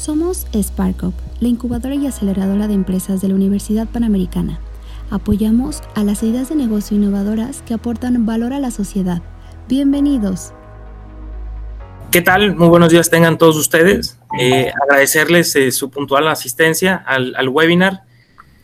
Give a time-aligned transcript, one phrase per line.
[0.00, 4.58] Somos SparkUp, la incubadora y aceleradora de empresas de la Universidad Panamericana.
[5.10, 9.20] Apoyamos a las ideas de negocio innovadoras que aportan valor a la sociedad.
[9.68, 10.54] Bienvenidos.
[12.10, 12.56] ¿Qué tal?
[12.56, 14.18] Muy buenos días tengan todos ustedes.
[14.40, 18.04] Eh, agradecerles eh, su puntual asistencia al, al webinar.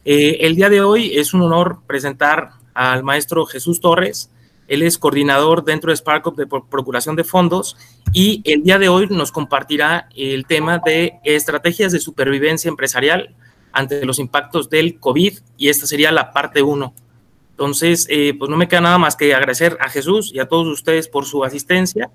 [0.06, 4.30] Eh, el día de hoy es un honor presentar al maestro Jesús Torres.
[4.68, 7.76] Él es coordinador dentro de SparkUp de Procuración de Fondos
[8.12, 13.34] y el día de hoy nos compartirá el tema de estrategias de supervivencia empresarial
[13.72, 16.94] ante los impactos del COVID y esta sería la parte 1.
[17.50, 20.66] Entonces, eh, pues no me queda nada más que agradecer a Jesús y a todos
[20.66, 22.10] ustedes por su asistencia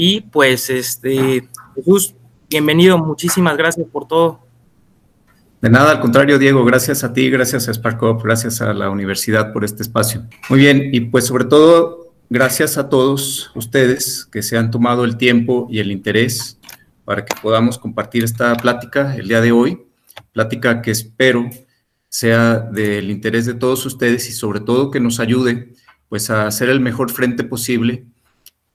[0.00, 2.14] y pues, este, Jesús,
[2.48, 4.47] bienvenido, muchísimas gracias por todo.
[5.60, 9.52] De nada, al contrario, Diego, gracias a ti, gracias a SparkUp, gracias a la universidad
[9.52, 10.24] por este espacio.
[10.48, 15.16] Muy bien, y pues sobre todo, gracias a todos ustedes que se han tomado el
[15.16, 16.60] tiempo y el interés
[17.04, 19.82] para que podamos compartir esta plática el día de hoy,
[20.32, 21.50] plática que espero
[22.08, 25.72] sea del interés de todos ustedes y sobre todo que nos ayude
[26.08, 28.06] pues a hacer el mejor frente posible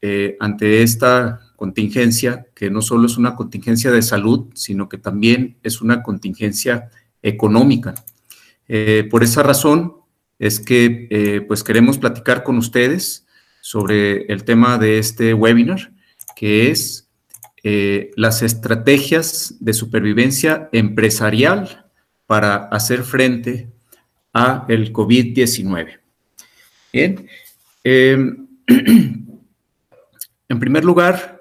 [0.01, 5.56] eh, ante esta contingencia, que no solo es una contingencia de salud, sino que también
[5.64, 6.89] es una contingencia
[7.22, 7.95] económica.
[8.67, 9.94] Eh, por esa razón
[10.39, 13.25] es que eh, pues queremos platicar con ustedes
[13.61, 15.94] sobre el tema de este webinar,
[16.36, 17.08] que es
[17.64, 21.89] eh, las estrategias de supervivencia empresarial
[22.25, 23.69] para hacer frente
[24.34, 25.97] a el COVID-19.
[26.91, 27.25] Bien.
[30.50, 31.32] en primer lugar,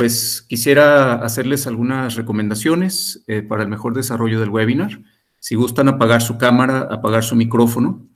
[0.00, 4.98] pues quisiera hacerles algunas recomendaciones eh, para el mejor desarrollo del webinar.
[5.40, 8.08] Si gustan apagar su cámara, apagar su micrófono.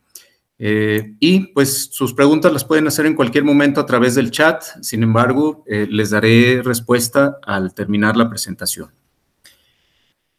[0.59, 4.63] Eh, y pues sus preguntas las pueden hacer en cualquier momento a través del chat.
[4.81, 8.89] Sin embargo, eh, les daré respuesta al terminar la presentación.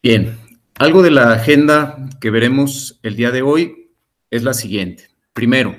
[0.01, 0.39] Bien,
[0.79, 3.91] algo de la agenda que veremos el día de hoy
[4.31, 5.09] es la siguiente.
[5.31, 5.75] Primero,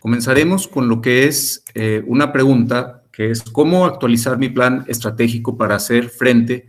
[0.00, 1.64] comenzaremos con lo que es
[2.04, 6.68] una pregunta que es cómo actualizar mi plan estratégico para hacer frente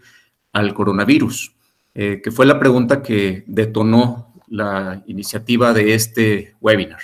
[0.53, 1.55] al coronavirus,
[1.93, 6.99] eh, que fue la pregunta que detonó la iniciativa de este webinar.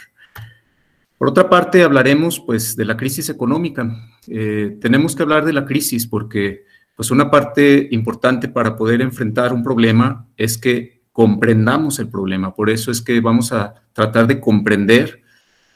[1.18, 3.90] Por otra parte, hablaremos pues de la crisis económica.
[4.28, 6.66] Eh, tenemos que hablar de la crisis porque
[6.96, 12.54] pues una parte importante para poder enfrentar un problema es que comprendamos el problema.
[12.54, 15.21] Por eso es que vamos a tratar de comprender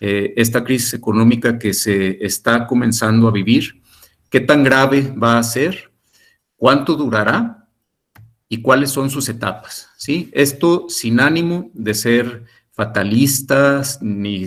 [0.07, 3.81] eh, esta crisis económica que se está comenzando a vivir,
[4.29, 5.91] qué tan grave va a ser,
[6.55, 7.67] cuánto durará
[8.47, 9.89] y cuáles son sus etapas.
[9.97, 10.29] ¿sí?
[10.31, 14.45] Esto sin ánimo de ser fatalistas, ni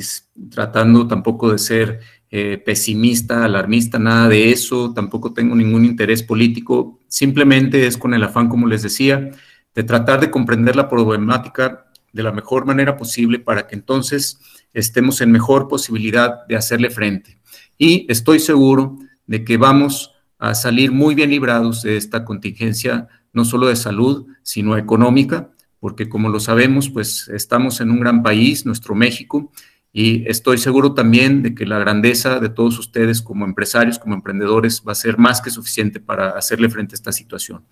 [0.49, 7.01] tratando tampoco de ser eh, pesimista, alarmista, nada de eso, tampoco tengo ningún interés político,
[7.09, 9.33] simplemente es con el afán, como les decía,
[9.75, 14.39] de tratar de comprender la problemática de la mejor manera posible para que entonces
[14.73, 17.39] estemos en mejor posibilidad de hacerle frente.
[17.77, 23.45] Y estoy seguro de que vamos a salir muy bien librados de esta contingencia, no
[23.45, 28.67] solo de salud, sino económica, porque como lo sabemos, pues estamos en un gran país,
[28.67, 29.53] nuestro México,
[29.93, 34.83] y estoy seguro también de que la grandeza de todos ustedes como empresarios, como emprendedores,
[34.87, 37.65] va a ser más que suficiente para hacerle frente a esta situación.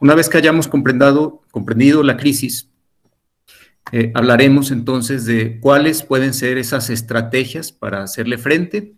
[0.00, 2.71] Una vez que hayamos comprendido, la crisis,
[3.90, 8.94] eh, hablaremos entonces de cuáles pueden ser esas estrategias para hacerle frente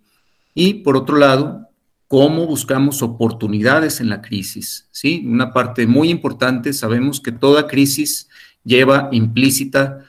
[0.55, 1.69] y, por otro lado,
[2.07, 4.89] cómo buscamos oportunidades en la crisis.
[4.91, 5.25] ¿sí?
[5.27, 8.29] Una parte muy importante, sabemos que toda crisis
[8.63, 10.05] lleva implícita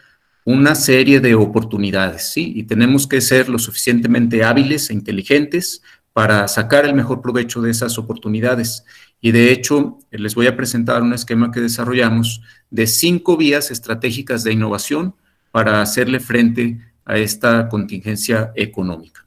[0.45, 2.53] una serie de oportunidades, ¿sí?
[2.55, 5.81] Y tenemos que ser lo suficientemente hábiles e inteligentes
[6.15, 8.85] para sacar el mejor provecho de esas oportunidades.
[9.19, 14.45] Y de hecho, les voy a presentar un esquema que desarrollamos de cinco vías estratégicas
[14.45, 15.13] de innovación
[15.51, 19.25] para hacerle frente a esta contingencia económica.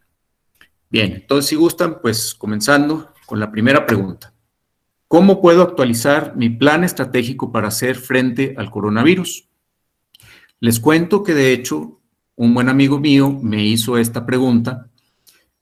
[0.88, 4.32] Bien, entonces si gustan, pues comenzando con la primera pregunta.
[5.08, 9.46] ¿Cómo puedo actualizar mi plan estratégico para hacer frente al coronavirus?
[10.58, 12.00] Les cuento que de hecho
[12.34, 14.87] un buen amigo mío me hizo esta pregunta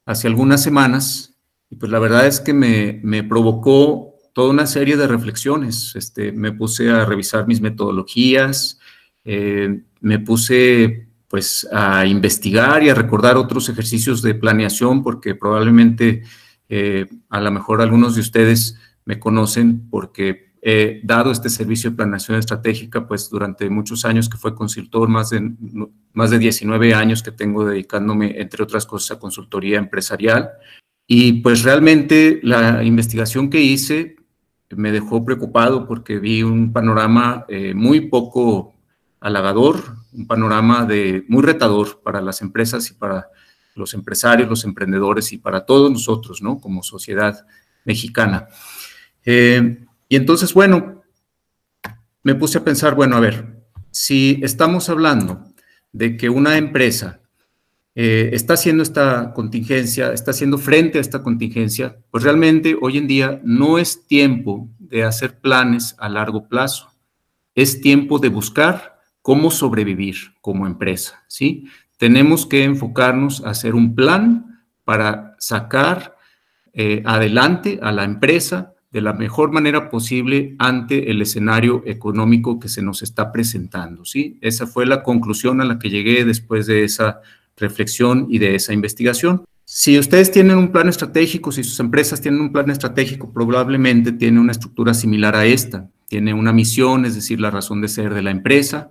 [0.06, 1.36] hace algunas semanas
[1.68, 5.94] y pues la verdad es que me, me provocó toda una serie de reflexiones.
[5.96, 8.78] Este, me puse a revisar mis metodologías,
[9.24, 16.22] eh, me puse pues a investigar y a recordar otros ejercicios de planeación porque probablemente
[16.68, 21.96] eh, a lo mejor algunos de ustedes me conocen porque he dado este servicio de
[21.96, 25.52] planeación estratégica pues durante muchos años que fue consultor, más de,
[26.12, 30.50] más de 19 años que tengo dedicándome entre otras cosas a consultoría empresarial
[31.06, 34.16] y pues realmente la investigación que hice
[34.70, 38.74] me dejó preocupado porque vi un panorama eh, muy poco
[39.20, 39.82] halagador,
[40.12, 43.28] un panorama de, muy retador para las empresas y para
[43.74, 46.58] los empresarios, los emprendedores y para todos nosotros, ¿no?
[46.60, 47.46] Como sociedad
[47.84, 48.48] mexicana.
[49.24, 51.02] Eh, y entonces, bueno,
[52.22, 55.44] me puse a pensar, bueno, a ver, si estamos hablando
[55.92, 57.20] de que una empresa
[57.94, 63.06] eh, está haciendo esta contingencia, está haciendo frente a esta contingencia, pues realmente hoy en
[63.06, 66.92] día no es tiempo de hacer planes a largo plazo,
[67.54, 71.68] es tiempo de buscar cómo sobrevivir como empresa, ¿sí?
[71.96, 76.16] Tenemos que enfocarnos a hacer un plan para sacar
[76.74, 82.70] eh, adelante a la empresa de la mejor manera posible ante el escenario económico que
[82.70, 84.38] se nos está presentando, ¿sí?
[84.40, 87.20] Esa fue la conclusión a la que llegué después de esa
[87.58, 89.44] reflexión y de esa investigación.
[89.66, 94.40] Si ustedes tienen un plan estratégico, si sus empresas tienen un plan estratégico, probablemente tiene
[94.40, 95.90] una estructura similar a esta.
[96.08, 98.90] Tiene una misión, es decir, la razón de ser de la empresa,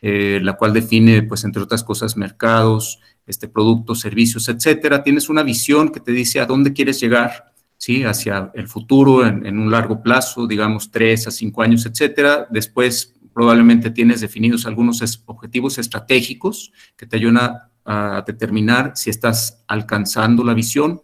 [0.00, 5.02] eh, la cual define, pues, entre otras cosas, mercados, este, productos, servicios, etcétera.
[5.02, 7.49] Tienes una visión que te dice a dónde quieres llegar,
[7.80, 8.04] ¿sí?
[8.04, 12.46] Hacia el futuro en, un largo plazo, digamos, tres a cinco años, etcétera.
[12.50, 19.62] Después, probablemente tienes definidos algunos objetivos estratégicos que te ayudan a a determinar si estás
[19.66, 21.02] alcanzando la visión.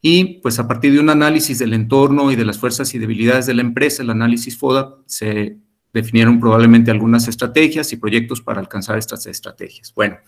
[0.00, 3.46] Y pues a partir de un análisis del entorno y de las fuerzas y debilidades
[3.46, 5.58] de la empresa, el análisis FODA, se
[5.92, 9.92] definieron probablemente algunas estrategias y proyectos para alcanzar estas estrategias.
[9.94, 10.18] Bueno,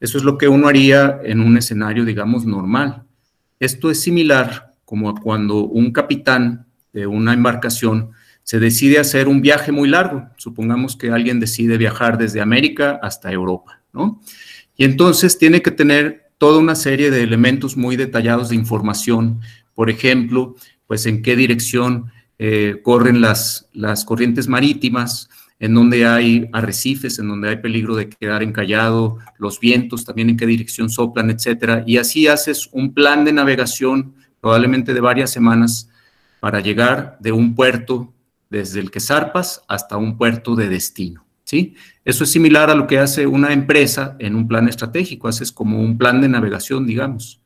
[0.00, 3.04] eso es lo que uno haría en un escenario, digamos, normal.
[3.58, 8.12] Esto es similar como cuando un capitán de una embarcación
[8.42, 10.30] se decide hacer un viaje muy largo.
[10.38, 14.22] Supongamos que alguien decide viajar desde América hasta Europa, ¿no?
[14.78, 19.42] Y entonces tiene que tener toda una serie de elementos muy detallados de información,
[19.74, 20.56] por ejemplo,
[20.86, 25.28] pues en qué dirección eh, corren las, las corrientes marítimas,
[25.60, 30.38] en donde hay arrecifes, en donde hay peligro de quedar encallado, los vientos también en
[30.38, 31.84] qué dirección soplan, etcétera.
[31.86, 35.90] Y así haces un plan de navegación, probablemente de varias semanas,
[36.40, 38.12] para llegar de un puerto
[38.50, 41.26] desde el que zarpas hasta un puerto de destino.
[41.44, 41.74] ¿sí?
[42.04, 45.80] Eso es similar a lo que hace una empresa en un plan estratégico, haces como
[45.80, 47.40] un plan de navegación, digamos.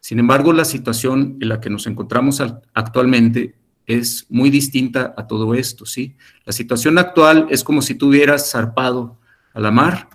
[0.00, 2.40] Sin embargo, la situación en la que nos encontramos
[2.74, 3.54] actualmente
[3.86, 6.16] es muy distinta a todo esto, ¿sí?
[6.44, 9.18] La situación actual es como si tú hubieras zarpado
[9.54, 10.08] a la mar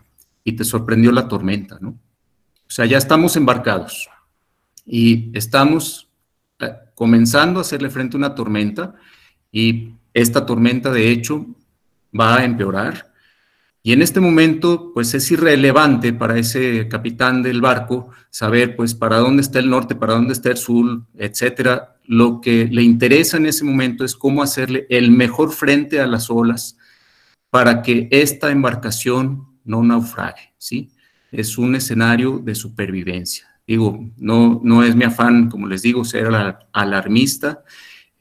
[0.43, 1.89] y te sorprendió la tormenta, ¿no?
[1.89, 4.09] O sea, ya estamos embarcados
[4.85, 6.06] y estamos
[6.97, 8.95] comenzando a hacerle frente a una tormenta
[9.51, 11.45] y esta tormenta, de hecho,
[12.11, 13.07] va a empeorar
[13.87, 19.15] y en este momento, pues es irrelevante para ese capitán del barco saber, pues, para
[19.15, 21.95] dónde está el norte, para dónde está el sur, etcétera.
[22.03, 26.29] Lo que le interesa en ese momento es cómo hacerle el mejor frente a las
[26.29, 26.75] olas
[27.49, 30.91] para que esta embarcación no naufrague, ¿sí?
[31.31, 33.56] Es un escenario de supervivencia.
[33.67, 36.29] Digo, no, no es mi afán, como les digo, ser
[36.71, 37.63] alarmista.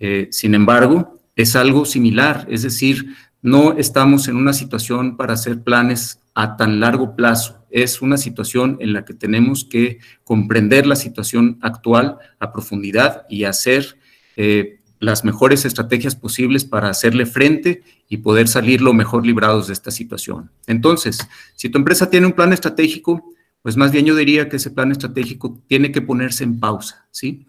[0.00, 5.62] Eh, sin embargo, es algo similar, es decir, no estamos en una situación para hacer
[5.62, 7.64] planes a tan largo plazo.
[7.70, 13.44] Es una situación en la que tenemos que comprender la situación actual a profundidad y
[13.44, 13.98] hacer
[14.36, 19.74] eh, las mejores estrategias posibles para hacerle frente y poder salir lo mejor librados de
[19.74, 20.50] esta situación.
[20.66, 21.18] Entonces,
[21.54, 23.32] si tu empresa tiene un plan estratégico,
[23.66, 27.48] pues más bien yo diría que ese plan estratégico tiene que ponerse en pausa, ¿sí?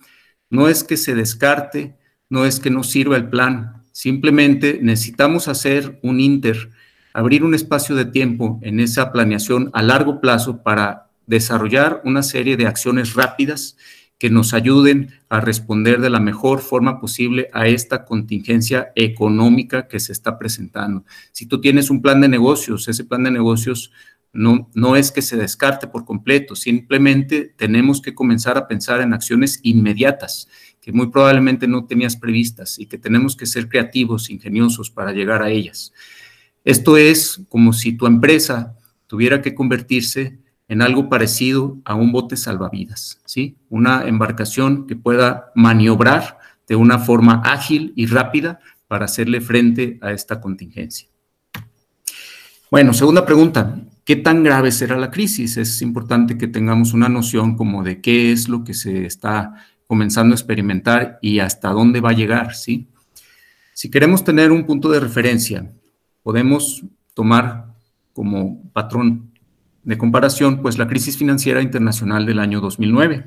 [0.49, 1.95] No es que se descarte,
[2.27, 6.69] no es que no sirva el plan, Simplemente necesitamos hacer un inter,
[7.13, 12.57] abrir un espacio de tiempo en esa planeación a largo plazo para desarrollar una serie
[12.57, 13.75] de acciones rápidas
[14.19, 19.99] que nos ayuden a responder de la mejor forma posible a esta contingencia económica que
[19.99, 21.03] se está presentando.
[21.31, 23.91] Si tú tienes un plan de negocios, ese plan de negocios
[24.37, 29.13] no, no es que se descarte por completo, simplemente tenemos que comenzar a pensar en
[29.13, 30.47] acciones inmediatas
[30.79, 35.41] que muy probablemente no tenías previstas y que tenemos que ser creativos, ingeniosos para llegar
[35.41, 35.91] a ellas.
[36.63, 38.77] Esto es como si tu empresa
[39.07, 43.57] tuviera que convertirse en algo parecido a un bote salvavidas, ¿sí?
[43.69, 50.11] Una embarcación que pueda maniobrar de una forma ágil y rápida para hacerle frente a
[50.11, 51.07] esta contingencia.
[52.69, 53.77] Bueno, segunda pregunta.
[54.07, 55.57] ¿Qué tan grave será la crisis?
[55.57, 60.33] Es importante que tengamos una noción como de qué es lo que se está comenzando
[60.33, 62.87] a experimentar y hasta dónde va a llegar, ¿sí?
[63.73, 65.69] Si queremos tener un punto de referencia,
[66.23, 67.75] podemos tomar
[68.13, 69.33] como patrón
[69.83, 73.25] de comparación, pues la crisis financiera internacional del año 2009.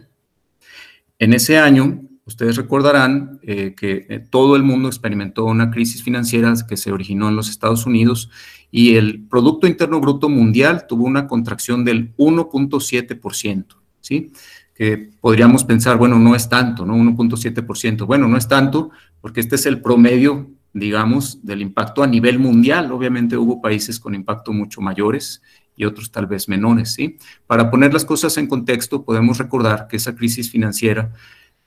[1.18, 6.54] En ese año, ustedes recordarán eh, que eh, todo el mundo experimentó una crisis financiera
[6.66, 8.30] que se originó en los Estados Unidos
[8.70, 13.64] y el Producto Interno Bruto Mundial tuvo una contracción del 1.7%,
[14.00, 14.32] ¿sí?
[14.74, 16.96] Que podríamos pensar, bueno, no es tanto, ¿no?
[16.96, 18.06] 1.7%.
[18.06, 22.92] Bueno, no es tanto porque este es el promedio, digamos, del impacto a nivel mundial.
[22.92, 25.42] Obviamente hubo países con impacto mucho mayores
[25.74, 27.18] y otros tal vez menores, ¿sí?
[27.48, 31.12] Para poner las cosas en contexto, podemos recordar que esa crisis financiera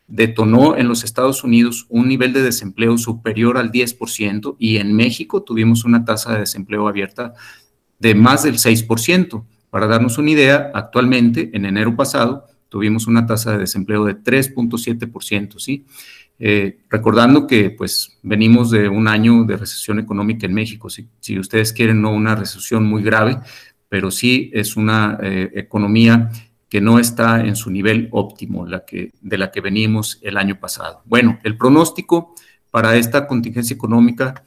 [0.08, 5.44] detonó en los Estados Unidos un nivel de desempleo superior al 10% y en México
[5.44, 7.34] tuvimos una tasa de desempleo abierta
[8.00, 9.46] de más del 6%.
[9.70, 15.58] Para darnos una idea, actualmente, en enero pasado, tuvimos una tasa de desempleo de 3.7%,
[15.58, 15.86] ¿sí?
[16.40, 21.40] Eh, recordando que pues venimos de un año de recesión económica en México, si, si
[21.40, 23.40] ustedes quieren, no una recesión muy grave,
[23.88, 26.32] pero sí es una eh, economía
[26.74, 31.04] que no está en su nivel óptimo de la que venimos el año pasado.
[31.06, 32.34] Bueno, el pronóstico
[32.72, 34.44] para esta contingencia económica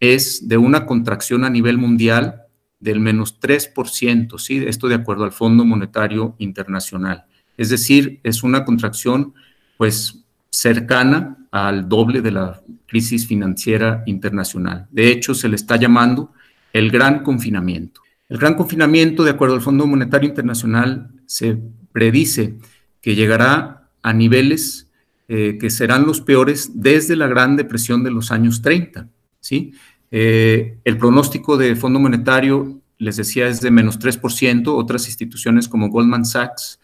[0.00, 2.42] es de una contracción a nivel mundial
[2.80, 4.64] del menos 3%, ¿sí?
[4.66, 7.26] Esto de acuerdo al Fondo Monetario Internacional.
[7.56, 9.34] Es decir, es una contracción
[9.76, 14.88] pues cercana al doble de la crisis financiera internacional.
[14.90, 16.32] De hecho, se le está llamando
[16.72, 18.00] el gran confinamiento.
[18.28, 21.58] El gran confinamiento, de acuerdo al Fondo Monetario Internacional, se
[21.92, 22.58] predice
[23.00, 24.88] que llegará a niveles
[25.28, 29.08] eh, que serán los peores desde la Gran Depresión de los años 30.
[29.40, 29.72] ¿sí?
[30.10, 35.88] Eh, el pronóstico de Fondo Monetario, les decía, es de menos 3%, otras instituciones como
[35.88, 36.80] Goldman Sachs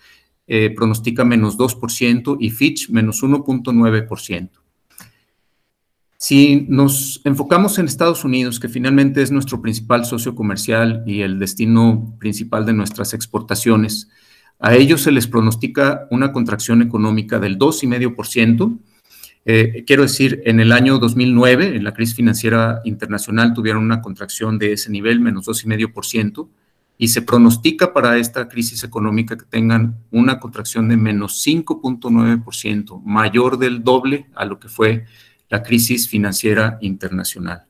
[0.47, 4.51] eh, pronostica menos 2% y Fitch menos 1.9%.
[6.26, 11.38] Si nos enfocamos en Estados Unidos, que finalmente es nuestro principal socio comercial y el
[11.38, 14.09] destino principal de nuestras exportaciones,
[14.59, 18.78] a ellos se les pronostica una contracción económica del 2,5%.
[19.45, 24.59] Eh, quiero decir, en el año 2009, en la crisis financiera internacional, tuvieron una contracción
[24.59, 26.49] de ese nivel, menos 2,5%,
[26.97, 33.59] y se pronostica para esta crisis económica que tengan una contracción de menos 5,9%, mayor
[33.59, 35.04] del doble a lo que fue
[35.55, 37.63] la crisis financiera internacional.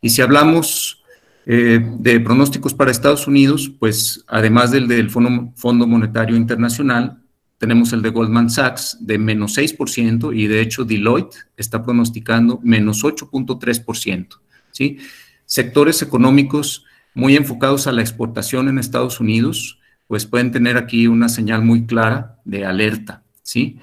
[0.00, 1.04] Y si hablamos
[1.46, 7.22] eh, de pronósticos para Estados Unidos, pues además del del Fondo, Monetario Internacional,
[7.58, 13.04] tenemos el de Goldman Sachs de menos 6% y de hecho Deloitte está pronosticando menos
[13.04, 14.26] 8.3%.
[14.72, 14.98] ¿sí?
[15.44, 16.84] Sectores económicos
[17.14, 21.86] muy enfocados a la exportación en Estados Unidos, pues pueden tener aquí una señal muy
[21.86, 23.22] clara de alerta.
[23.44, 23.78] ¿sí?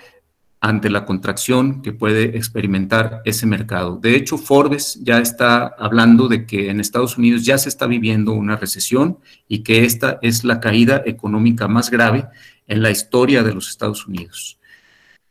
[0.64, 3.98] Ante la contracción que puede experimentar ese mercado.
[3.98, 8.32] De hecho, Forbes ya está hablando de que en Estados Unidos ya se está viviendo
[8.32, 9.18] una recesión
[9.50, 12.28] y que esta es la caída económica más grave
[12.66, 14.58] en la historia de los Estados Unidos.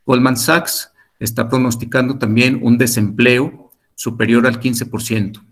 [0.05, 5.43] Goldman Sachs está pronosticando también un desempleo superior al 15%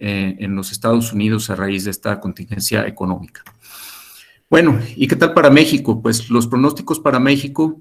[0.00, 3.44] eh, en los Estados Unidos a raíz de esta contingencia económica.
[4.50, 6.02] Bueno, ¿y qué tal para México?
[6.02, 7.80] Pues los pronósticos para México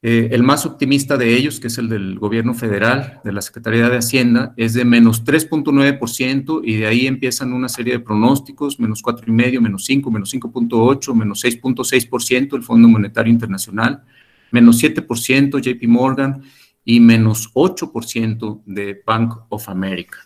[0.00, 3.88] eh, el más optimista de ellos, que es el del gobierno federal, de la Secretaría
[3.88, 9.02] de Hacienda, es de menos 3.9% y de ahí empiezan una serie de pronósticos, menos
[9.02, 14.04] 4,5, menos 5, menos 5.8, menos 6.6% el Fondo Monetario Internacional,
[14.52, 16.42] menos 7% JP Morgan
[16.84, 20.18] y menos 8% de Bank of America.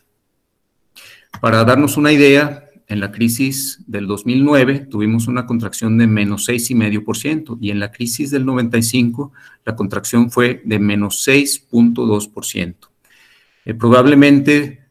[1.40, 7.58] Para darnos una idea, en la crisis del 2009 tuvimos una contracción de menos 6,5%
[7.60, 9.32] y en la crisis del 95
[9.64, 12.74] la contracción fue de menos 6.2%.
[13.64, 14.82] Eh, probablemente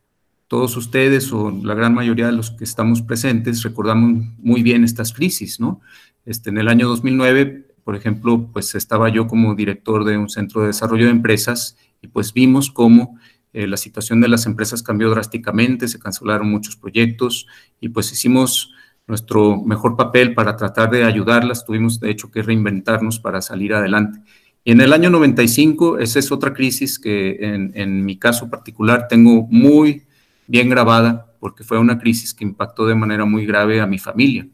[0.48, 5.14] todos ustedes o la gran mayoría de los que estamos presentes recordamos muy bien estas
[5.14, 5.80] crisis, ¿no?
[6.26, 10.62] Este, en el año 2009, por ejemplo, pues estaba yo como director de un centro
[10.62, 13.18] de desarrollo de empresas y pues vimos cómo
[13.54, 17.48] eh, la situación de las empresas cambió drásticamente, se cancelaron muchos proyectos
[17.80, 18.74] y pues hicimos
[19.08, 21.66] nuestro mejor papel para tratar de ayudarlas.
[21.66, 24.22] Tuvimos de hecho que reinventarnos para salir adelante.
[24.64, 29.08] Y en el año 95, esa es otra crisis que en, en mi caso particular
[29.10, 30.04] tengo muy
[30.48, 34.48] bien grabada porque fue una crisis que impactó de manera muy grave a mi familia.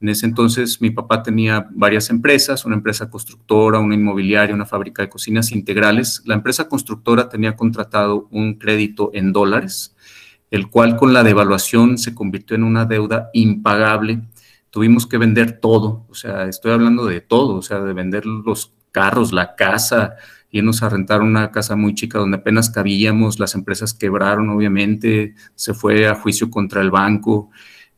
[0.00, 5.02] En ese entonces mi papá tenía varias empresas, una empresa constructora, una inmobiliaria, una fábrica
[5.02, 6.22] de cocinas integrales.
[6.24, 9.94] La empresa constructora tenía contratado un crédito en dólares
[10.54, 14.22] el cual con la devaluación se convirtió en una deuda impagable.
[14.70, 18.72] Tuvimos que vender todo, o sea, estoy hablando de todo, o sea, de vender los
[18.92, 20.14] carros, la casa,
[20.52, 25.74] irnos a rentar una casa muy chica donde apenas cabíamos, las empresas quebraron, obviamente, se
[25.74, 27.50] fue a juicio contra el banco,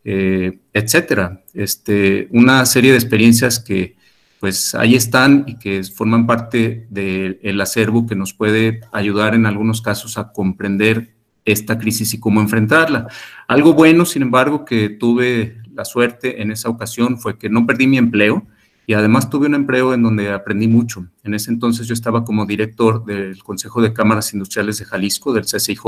[0.08, 1.42] eh, etcétera.
[1.52, 3.96] Este, una serie de experiencias que
[4.38, 9.82] pues ahí están y que forman parte del acervo que nos puede ayudar en algunos
[9.82, 13.08] casos a comprender esta crisis y cómo enfrentarla.
[13.48, 17.88] Algo bueno, sin embargo, que tuve la suerte en esa ocasión fue que no perdí
[17.88, 18.46] mi empleo
[18.86, 21.08] y además tuve un empleo en donde aprendí mucho.
[21.25, 25.46] En ese entonces yo estaba como director del Consejo de Cámaras Industriales de Jalisco, del
[25.46, 25.82] CCIJ,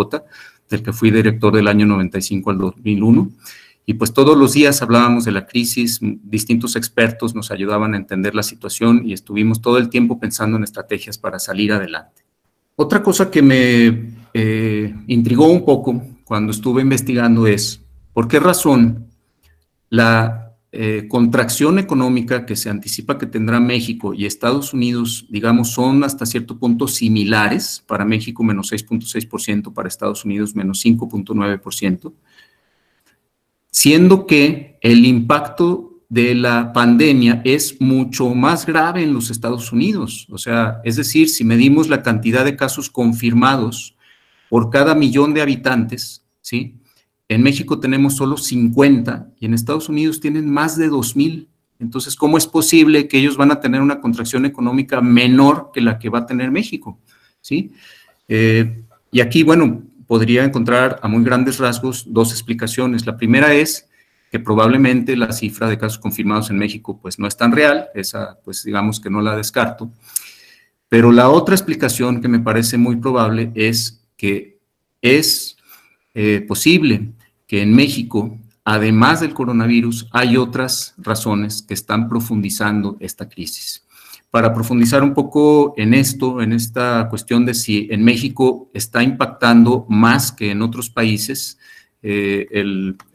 [0.69, 3.31] del que fui director del año 95 al 2001.
[3.89, 8.35] Y pues todos los días hablábamos de la crisis, distintos expertos nos ayudaban a entender
[8.35, 12.23] la situación y estuvimos todo el tiempo pensando en estrategias para salir adelante.
[12.77, 17.81] Otra cosa que me eh, intrigó un poco cuando estuve investigando es
[18.13, 19.07] por qué razón
[19.89, 26.05] la eh, contracción económica que se anticipa que tendrá México y Estados Unidos, digamos, son
[26.05, 27.83] hasta cierto punto similares.
[27.87, 32.13] Para México menos 6.6%, para Estados Unidos menos 5.9%
[33.79, 40.27] siendo que el impacto de la pandemia es mucho más grave en los Estados Unidos.
[40.31, 43.95] O sea, es decir, si medimos la cantidad de casos confirmados
[44.51, 46.75] por cada millón de habitantes, ¿sí?
[47.29, 51.47] En México tenemos solo 50 y en Estados Unidos tienen más de 2.000.
[51.79, 56.01] Entonces, ¿cómo es posible que ellos van a tener una contracción económica menor que la
[56.01, 56.99] que va a tener México?
[57.41, 57.71] ¿Sí?
[58.27, 58.83] Eh,
[59.13, 63.07] y aquí, bueno, podría encontrar a muy grandes rasgos dos explicaciones.
[63.07, 63.89] La primera es
[64.33, 68.39] que probablemente la cifra de casos confirmados en México pues no es tan real, esa
[68.43, 69.93] pues digamos que no la descarto.
[70.89, 74.59] Pero la otra explicación que me parece muy probable es que
[75.03, 75.59] es
[76.15, 77.13] eh, posible
[77.47, 83.87] que en México, además del coronavirus, hay otras razones que están profundizando esta crisis
[84.31, 89.87] para profundizar un poco en esto, en esta cuestión de si en México está impactando
[89.89, 91.59] más que en otros países
[92.03, 92.47] eh,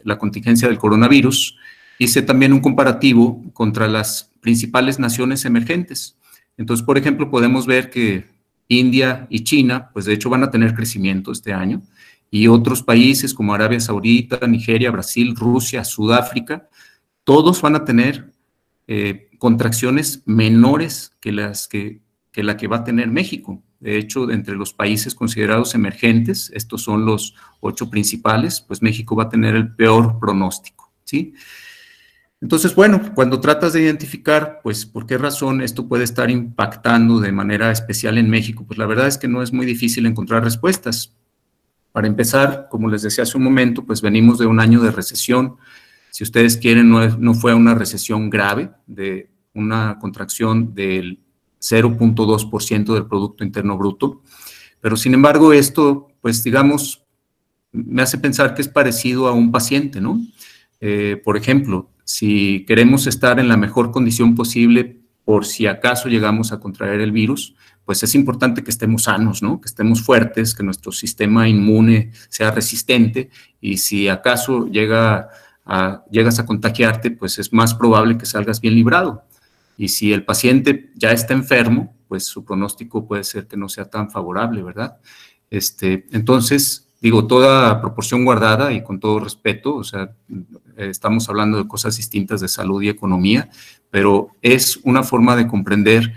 [0.03, 1.55] la contingencia del coronavirus.
[1.99, 6.17] Hice también un comparativo contra las principales naciones emergentes.
[6.57, 8.25] Entonces, por ejemplo, podemos ver que
[8.67, 11.81] India y China, pues de hecho van a tener crecimiento este año,
[12.31, 16.67] y otros países como Arabia Saudita, Nigeria, Brasil, Rusia, Sudáfrica,
[17.23, 18.31] todos van a tener
[18.87, 21.99] eh, contracciones menores que, las que,
[22.33, 23.61] la que va a tener México.
[23.81, 29.23] De hecho, entre los países considerados emergentes, estos son los ocho principales, pues México va
[29.23, 31.33] a tener el peor pronóstico, ¿sí?
[32.39, 37.33] Entonces, bueno, cuando tratas de identificar, pues, por qué razón esto puede estar impactando de
[37.33, 41.17] manera especial en México, pues la verdad es que no es muy difícil encontrar respuestas.
[41.91, 45.57] Para empezar, como les decía hace un momento, pues venimos de un año de recesión.
[46.11, 51.19] Si ustedes quieren, no, no fue una recesión grave de una contracción del
[51.59, 54.21] 0.2% del Producto Interno Bruto.
[54.81, 57.03] Pero sin embargo, esto, pues digamos,
[57.71, 60.19] me hace pensar que es parecido a un paciente, ¿no?
[60.79, 66.51] Eh, por ejemplo, si queremos estar en la mejor condición posible por si acaso llegamos
[66.51, 69.61] a contraer el virus, pues es importante que estemos sanos, ¿no?
[69.61, 73.29] Que estemos fuertes, que nuestro sistema inmune sea resistente
[73.61, 75.29] y si acaso llega
[75.65, 79.23] a, llegas a contagiarte, pues es más probable que salgas bien librado.
[79.77, 83.85] Y si el paciente ya está enfermo, pues su pronóstico puede ser que no sea
[83.85, 84.97] tan favorable, ¿verdad?
[85.49, 90.15] Este, entonces, digo, toda proporción guardada y con todo respeto, o sea,
[90.77, 93.49] estamos hablando de cosas distintas de salud y economía,
[93.89, 96.13] pero es una forma de comprender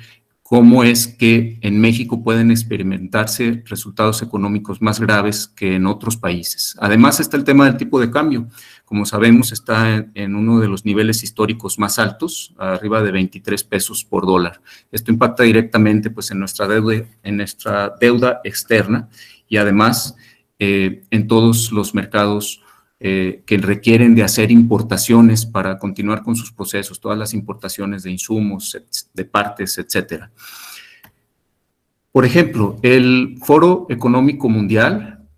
[0.49, 6.77] cómo es que en México pueden experimentarse resultados económicos más graves que en otros países.
[6.79, 8.47] Además está el tema del tipo de cambio.
[8.85, 14.05] Como sabemos, está en, uno de los niveles históricos más altos, arriba de 23 pesos
[14.05, 14.61] por dólar.
[14.93, 19.09] Esto impacta directamente pues, en, nuestra deuda, en nuestra deuda externa
[19.49, 20.15] y además
[20.61, 22.63] eh, en todos los mercados
[22.99, 28.11] eh, que requieren de hacer importaciones para continuar con sus procesos, todas las importaciones de
[28.11, 28.77] insumos,
[29.13, 30.31] de partes, etcétera.
[32.11, 35.29] Por ejemplo, el Foro Económico Mundial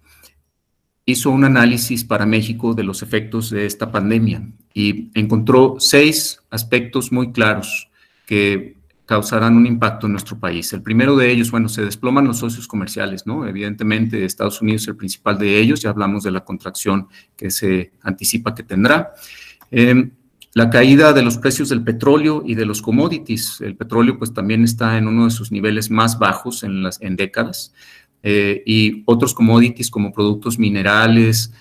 [1.05, 7.11] hizo un análisis para México de los efectos de esta pandemia y encontró seis aspectos
[7.11, 7.91] muy claros
[8.27, 8.78] que
[9.09, 10.71] causarán un impacto en nuestro país.
[10.75, 13.47] El primero de ellos, bueno, se desploman los socios comerciales, ¿no?
[13.47, 17.93] Evidentemente Estados Unidos es el principal de ellos, ya hablamos de la contracción que se
[18.03, 19.15] anticipa que tendrá.
[19.71, 20.11] Em,
[20.53, 23.63] la caída de los precios del petróleo y de los commodities.
[23.63, 27.73] El petróleo pues también está en uno de sus niveles más bajos en, décadas.
[28.23, 31.55] Eh, y otros commodities como productos minerales,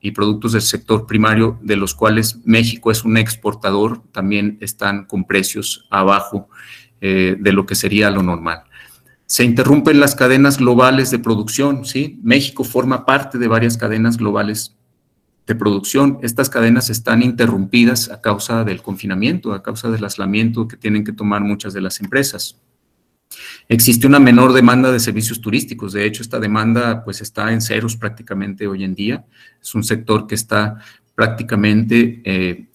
[0.00, 5.24] y productos del sector primario, de los cuales México es un exportador, también están con
[5.24, 6.48] precios abajo
[7.00, 8.64] eh, de lo que sería lo normal.
[9.26, 12.18] Se interrumpen las cadenas globales de producción, ¿sí?
[12.22, 14.76] México forma parte de varias cadenas globales
[15.46, 16.18] de producción.
[16.22, 21.12] Estas cadenas están interrumpidas a causa del confinamiento, a causa del aislamiento que tienen que
[21.12, 22.60] tomar muchas de las empresas.
[23.68, 25.92] Existe una menor demanda de servicios turísticos.
[25.92, 29.24] De hecho, esta demanda pues está en ceros prácticamente hoy en día.
[29.60, 30.78] Es un sector que está
[31.14, 32.66] prácticamente eh,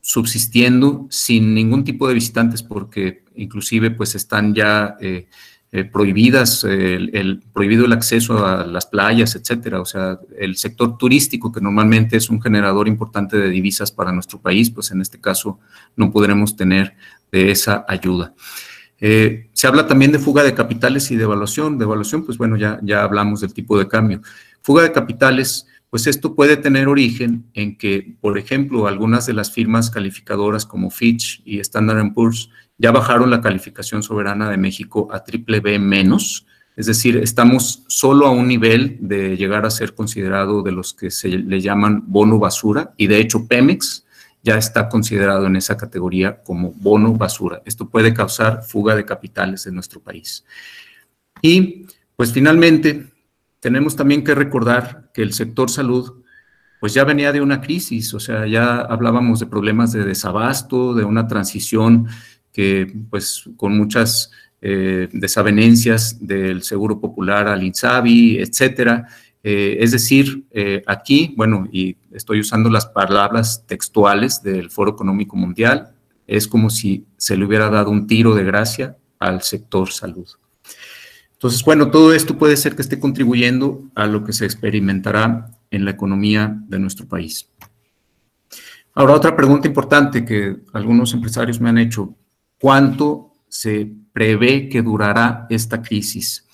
[0.00, 5.26] subsistiendo sin ningún tipo de visitantes porque inclusive pues están ya eh,
[5.72, 9.80] eh, prohibidas, el, prohibido el acceso a las playas, etcétera.
[9.80, 14.40] O sea, el sector turístico, que normalmente es un generador importante de divisas para nuestro
[14.40, 15.60] país, pues en este caso
[15.96, 16.96] no podremos tener
[17.30, 18.34] de esa ayuda.
[19.00, 21.78] Eh, se habla también de fuga de capitales y de evaluación.
[21.78, 24.20] De evaluación, pues bueno, ya, ya hablamos del tipo de cambio.
[24.62, 29.52] Fuga de capitales, pues esto puede tener origen en que, por ejemplo, algunas de las
[29.52, 35.24] firmas calificadoras como Fitch y Standard Poor's ya bajaron la calificación soberana de México a
[35.24, 36.46] triple B menos.
[36.76, 41.10] Es decir, estamos solo a un nivel de llegar a ser considerado de los que
[41.10, 44.06] se le llaman bono basura y de hecho Pemex
[44.42, 47.62] ya está considerado en esa categoría como bono basura.
[47.64, 50.44] Esto puede causar fuga de capitales en nuestro país.
[51.42, 53.06] Y pues finalmente
[53.60, 56.20] tenemos también que recordar que el sector salud
[56.80, 61.04] pues ya venía de una crisis, o sea, ya hablábamos de problemas de desabasto, de
[61.04, 62.08] una transición
[62.52, 64.30] que pues con muchas
[64.62, 69.08] eh, desavenencias del Seguro Popular al INSABI, etcétera,
[69.42, 75.36] eh, es decir, eh, aquí, bueno, y estoy usando las palabras textuales del Foro Económico
[75.36, 75.94] Mundial,
[76.26, 80.28] es como si se le hubiera dado un tiro de gracia al sector salud.
[81.32, 85.84] Entonces, bueno, todo esto puede ser que esté contribuyendo a lo que se experimentará en
[85.84, 87.48] la economía de nuestro país.
[88.94, 92.14] Ahora, otra pregunta importante que algunos empresarios me han hecho,
[92.60, 96.46] ¿cuánto se prevé que durará esta crisis?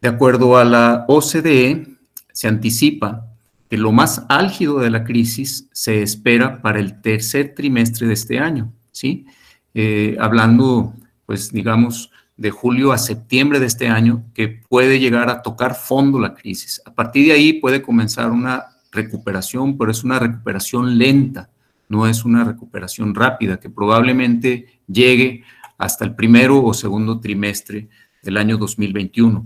[0.00, 1.97] De acuerdo a la OCDE,
[2.38, 3.26] se anticipa
[3.68, 8.38] que lo más álgido de la crisis se espera para el tercer trimestre de este
[8.38, 9.26] año, ¿sí?
[9.74, 10.94] Eh, hablando,
[11.26, 16.20] pues digamos, de julio a septiembre de este año, que puede llegar a tocar fondo
[16.20, 16.80] la crisis.
[16.86, 21.50] A partir de ahí puede comenzar una recuperación, pero es una recuperación lenta,
[21.88, 25.42] no es una recuperación rápida, que probablemente llegue
[25.76, 27.88] hasta el primero o segundo trimestre
[28.22, 29.44] del año 2021.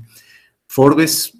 [0.66, 1.38] Forbes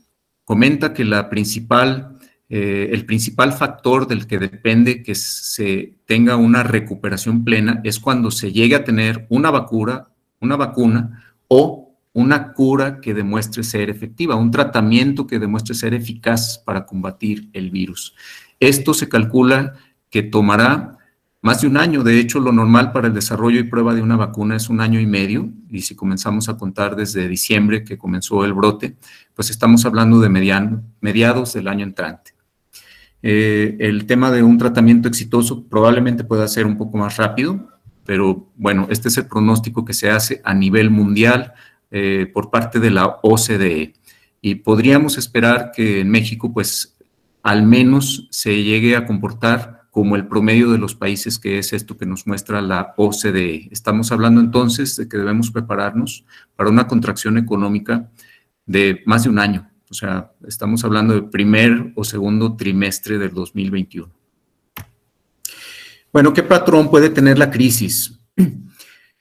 [0.52, 2.18] comenta que la principal,
[2.50, 8.30] eh, el principal factor del que depende que se tenga una recuperación plena es cuando
[8.30, 10.10] se llegue a tener una vacuna,
[10.40, 16.58] una vacuna o una cura que demuestre ser efectiva, un tratamiento que demuestre ser eficaz
[16.58, 18.14] para combatir el virus.
[18.60, 19.72] Esto se calcula
[20.10, 20.98] que tomará
[21.42, 22.02] más de un año.
[22.02, 25.00] De hecho, lo normal para el desarrollo y prueba de una vacuna es un año
[25.00, 25.50] y medio.
[25.68, 28.96] Y si comenzamos a contar desde diciembre que comenzó el brote,
[29.34, 30.28] pues estamos hablando de
[31.00, 32.32] mediados del año entrante.
[33.22, 37.68] Eh, el tema de un tratamiento exitoso probablemente pueda ser un poco más rápido,
[38.04, 41.52] pero bueno, este es el pronóstico que se hace a nivel mundial
[41.90, 43.94] eh, por parte de la OCDE.
[44.40, 46.96] Y podríamos esperar que en México, pues
[47.42, 51.98] al menos se llegue a comportar como el promedio de los países, que es esto
[51.98, 53.68] que nos muestra la OCDE.
[53.70, 56.24] Estamos hablando entonces de que debemos prepararnos
[56.56, 58.10] para una contracción económica
[58.64, 59.70] de más de un año.
[59.90, 64.10] O sea, estamos hablando del primer o segundo trimestre del 2021.
[66.10, 68.18] Bueno, ¿qué patrón puede tener la crisis?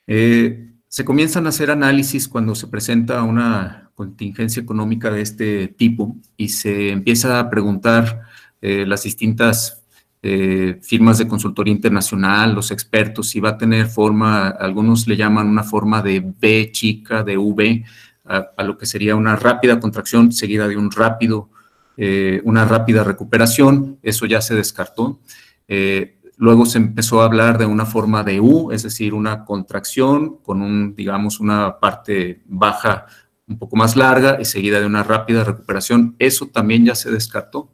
[0.08, 6.16] Eh, se comienzan a hacer análisis cuando se presenta una contingencia económica de este tipo
[6.36, 8.22] y se empieza a preguntar
[8.60, 9.81] eh, las distintas
[10.24, 15.48] eh, firmas de consultoría internacional, los expertos, si va a tener forma, algunos le llaman
[15.48, 17.84] una forma de B chica, de V,
[18.24, 21.50] a, lo que sería una rápida contracción seguida de un rápido,
[21.96, 25.18] eh, una rápida recuperación, eso ya se descartó.
[25.66, 30.36] Eh, luego se empezó a hablar de una forma de U, es decir, una contracción
[30.36, 33.06] con un, digamos, una parte baja
[33.48, 36.14] un poco más larga y seguida de una rápida recuperación.
[36.20, 37.70] Eso también ya se descartó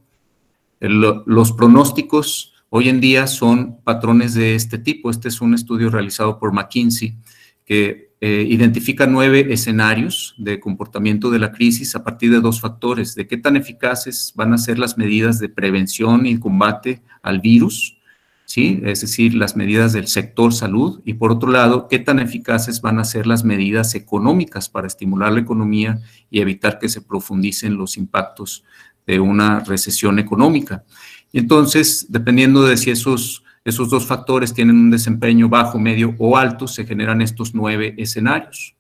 [0.81, 5.11] los pronósticos hoy en día son patrones de este tipo.
[5.11, 7.17] Este es un estudio realizado por McKinsey
[7.65, 13.15] que eh, identifica nueve escenarios de comportamiento de la crisis a partir de dos factores,
[13.15, 17.97] de qué tan eficaces van a ser las medidas de prevención y combate al virus,
[18.45, 18.81] ¿sí?
[18.83, 22.99] es decir, las medidas del sector salud, y por otro lado, qué tan eficaces van
[22.99, 27.97] a ser las medidas económicas para estimular la economía y evitar que se profundicen los
[27.97, 28.65] impactos
[29.09, 30.85] de una recesión económica.
[31.33, 36.37] Y entonces, dependiendo de si esos, esos dos factores tienen un desempeño bajo, medio o
[36.37, 38.77] alto, se generan estos nueve escenarios.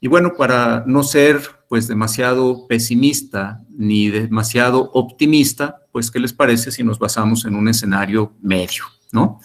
[0.00, 6.70] Y bueno, para no ser pues demasiado pesimista ni demasiado optimista, pues ¿qué les parece
[6.70, 9.40] si nos basamos en un escenario medio, ¿no?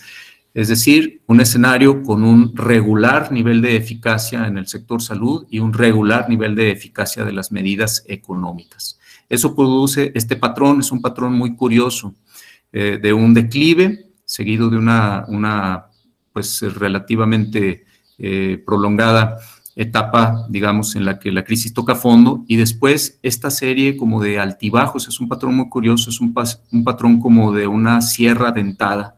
[0.54, 5.60] Es decir, un escenario con un regular nivel de eficacia en el sector salud y
[5.60, 9.00] un regular nivel de eficacia de las medidas económicas.
[9.30, 12.16] Eso produce, este patrón es un patrón muy curioso,
[12.74, 15.86] eh, de un declive seguido de una, una
[16.34, 17.86] pues relativamente
[18.18, 19.38] eh, prolongada
[19.76, 24.38] etapa, digamos, en la que la crisis toca fondo y después esta serie como de
[24.38, 26.34] altibajos, es un patrón muy curioso, es un,
[26.84, 29.16] patrón como de una sierra dentada.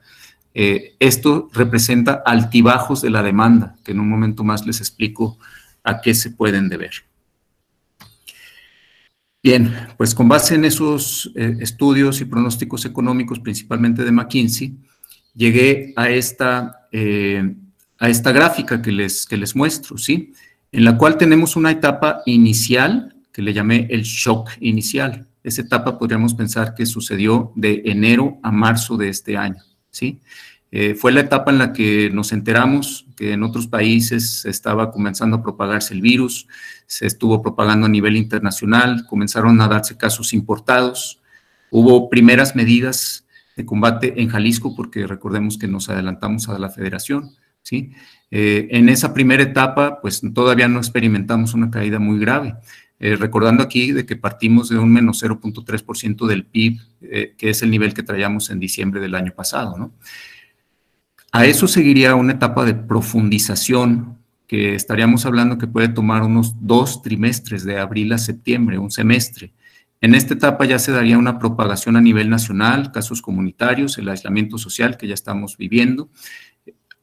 [0.54, 5.40] Eh, esto representa altibajos de la demanda, que en un momento más les explico
[5.84, 6.92] a qué se pueden deber.
[9.44, 14.78] Bien, pues con base en esos eh, estudios y pronósticos económicos, principalmente de McKinsey,
[15.34, 17.56] llegué a esta, eh,
[17.98, 20.34] a esta gráfica que les, que les muestro, ¿sí?
[20.72, 25.28] en la cual tenemos una etapa inicial que le llamé el shock inicial.
[25.44, 30.22] Esa etapa podríamos pensar que sucedió de enero a marzo de este año, ¿sí?
[30.74, 35.38] Eh, fue la etapa en la que nos enteramos que en otros países estaba comenzando
[35.38, 36.48] a propagarse el virus,
[36.88, 41.20] se estuvo propagando a nivel internacional, comenzaron a darse casos importados,
[41.72, 43.26] hubo primeras medidas
[43.58, 47.32] de combate en Jalisco, porque recordemos que nos adelantamos a la federación,
[47.62, 47.92] ¿sí?
[48.32, 52.56] Eh, en esa primera etapa, pues todavía no experimentamos una caída muy grave.
[52.98, 56.80] Eh, recordando aquí de que partimos de un menos 0.3% del PIB,
[57.36, 59.92] que es el nivel que traíamos en diciembre del año pasado, ¿no?
[61.34, 64.18] A eso seguiría una etapa de profundización
[64.48, 69.54] que estaríamos hablando que puede tomar unos dos trimestres de abril a septiembre, un semestre.
[70.02, 74.58] En esta etapa ya se daría una propagación a nivel nacional, casos comunitarios, el aislamiento
[74.58, 76.10] social que ya estamos viviendo,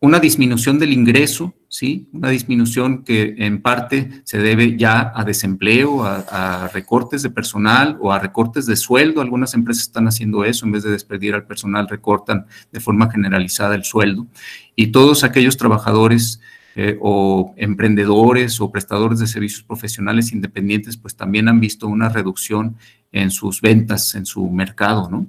[0.00, 2.08] una disminución del ingreso, ¿sí?
[2.12, 8.12] Una disminución que en parte se debe ya a desempleo, a, recortes de personal o
[8.12, 9.20] a recortes de sueldo.
[9.20, 13.74] Algunas empresas están haciendo eso, en vez de despedir al personal, recortan de forma generalizada
[13.74, 14.28] el sueldo.
[14.76, 16.40] Y todos aquellos trabajadores
[16.76, 22.76] eh, o emprendedores o prestadores de servicios profesionales independientes, pues también han visto una reducción
[23.10, 25.26] en sus ventas, en su mercado, ¿no?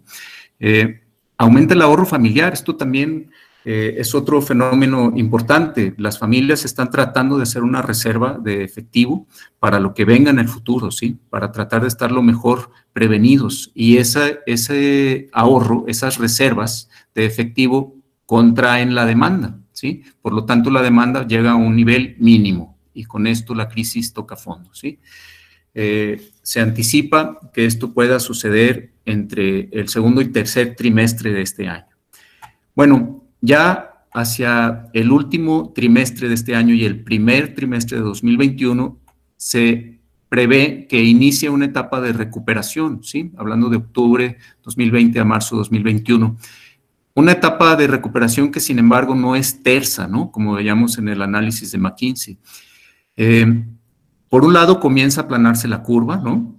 [0.59, 1.01] Eh,
[1.39, 3.31] aumenta el ahorro familiar, esto también
[3.65, 5.93] eh, es otro fenómeno importante.
[5.97, 9.27] Las familias están tratando de hacer una reserva de efectivo
[9.59, 11.17] para lo que venga en el futuro, ¿sí?
[11.29, 13.71] Para tratar de estar lo mejor prevenidos.
[13.73, 17.95] Y ese ahorro, esas reservas de efectivo
[18.25, 20.03] contraen la demanda, ¿sí?
[20.21, 24.13] Por lo tanto, la demanda llega a un nivel mínimo y con esto la crisis
[24.13, 24.99] toca fondo, ¿sí?
[25.73, 31.67] Eh, se anticipa que esto pueda suceder entre el segundo y tercer trimestre de este
[31.67, 31.87] año.
[32.75, 38.97] Bueno, ya hacia el último trimestre de este año y el primer trimestre de 2021
[39.37, 39.99] se
[40.29, 43.31] prevé que inicie una etapa de recuperación, ¿sí?
[43.37, 46.37] Hablando de octubre 2020 a marzo 2021.
[47.15, 50.31] Una etapa de recuperación que, sin embargo, no es tersa, ¿no?
[50.31, 52.37] Como veíamos en el análisis de McKinsey.
[53.17, 53.65] Eh,
[54.29, 56.55] por un lado, comienza a aplanarse la curva, ¿no?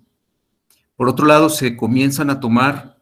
[0.96, 2.99] Por otro lado, se comienzan a tomar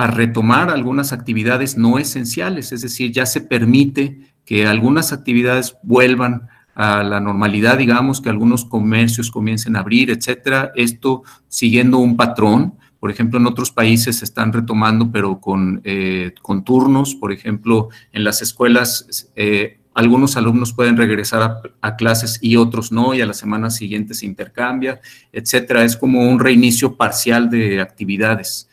[0.00, 6.48] a retomar algunas actividades no esenciales, es decir, ya se permite que algunas actividades vuelvan
[6.74, 10.72] a la normalidad, digamos, que algunos comercios comiencen a abrir, etcétera.
[10.74, 12.78] Esto siguiendo un patrón.
[12.98, 17.14] Por ejemplo, en otros países se están retomando, pero con, eh, con turnos.
[17.14, 22.90] Por ejemplo, en las escuelas, eh, algunos alumnos pueden regresar a, a, clases y otros
[22.90, 24.98] no, y a la semana siguiente se intercambia,
[25.30, 25.84] etcétera.
[25.84, 28.69] Es como un reinicio parcial de actividades.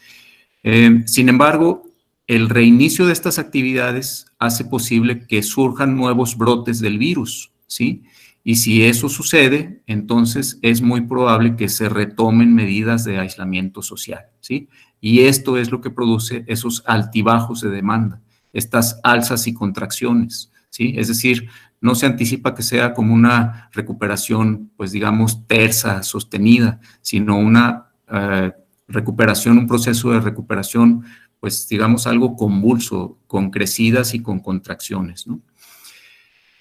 [0.69, 1.93] Eh, sin embargo,
[2.27, 8.03] el reinicio de estas actividades hace posible que surjan nuevos brotes del virus, ¿sí?
[8.43, 14.25] Y si eso sucede, entonces es muy probable que se retomen medidas de aislamiento social,
[14.41, 14.67] ¿sí?
[14.99, 20.95] Y esto es lo que produce esos altibajos de demanda, estas alzas y contracciones, ¿sí?
[20.97, 21.47] Es decir,
[21.79, 28.51] no se anticipa que sea como una recuperación, pues digamos, tersa, sostenida, sino una eh,
[28.87, 31.03] recuperación, un proceso de recuperación,
[31.39, 35.27] pues digamos algo convulso, con crecidas y con contracciones.
[35.27, 35.41] ¿no?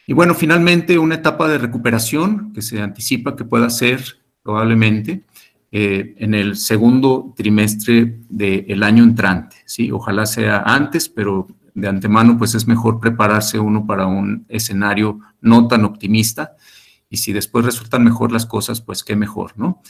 [0.06, 4.02] Y bueno, finalmente una etapa de recuperación que se anticipa que pueda ser
[4.42, 5.24] probablemente
[5.72, 9.56] eh, en el segundo trimestre del año entrante.
[9.66, 9.90] ¿sí?
[9.90, 15.68] Ojalá sea antes, pero de antemano pues es mejor prepararse uno para un escenario no
[15.68, 16.56] tan optimista
[17.08, 19.82] y si después resultan mejor las cosas, pues qué mejor, ¿no?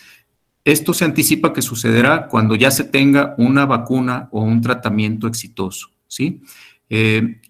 [0.66, 5.90] Esto se anticipa que sucederá cuando ya se tenga una vacuna o un tratamiento exitoso,
[6.09, 6.42] ¿sí?
[6.90, 7.40] Eh,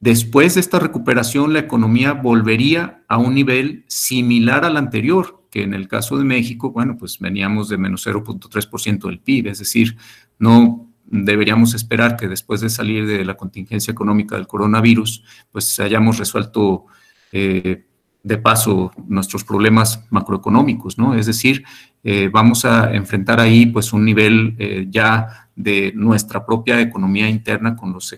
[0.00, 5.72] después de esta recuperación, la economía volvería a un nivel similar al anterior, que en
[5.72, 9.96] el caso de México, bueno, pues veníamos de menos 0.3% del PIB, es decir,
[10.38, 16.18] no deberíamos esperar que después de salir de la contingencia económica del coronavirus, pues hayamos
[16.18, 16.84] resuelto
[17.32, 17.86] eh,
[18.22, 21.14] de paso nuestros problemas macroeconómicos, ¿no?
[21.14, 21.64] Es decir,
[22.04, 27.76] eh, vamos a enfrentar ahí pues un nivel eh, ya de nuestra propia economía interna
[27.76, 28.14] con los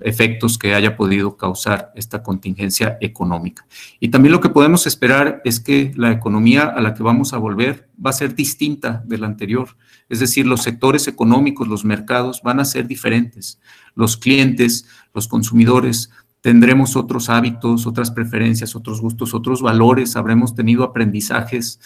[0.00, 3.66] efectos que haya podido causar esta contingencia económica.
[4.00, 7.38] Y también lo que podemos esperar es que la economía a la que vamos a
[7.38, 9.76] volver va a ser distinta de la anterior.
[10.08, 13.60] Es decir, los sectores económicos, los mercados van a ser diferentes.
[13.94, 16.10] Los clientes, los consumidores,
[16.44, 21.80] tendremos otros hábitos, otras preferencias, otros gustos, otros valores, habremos tenido aprendizajes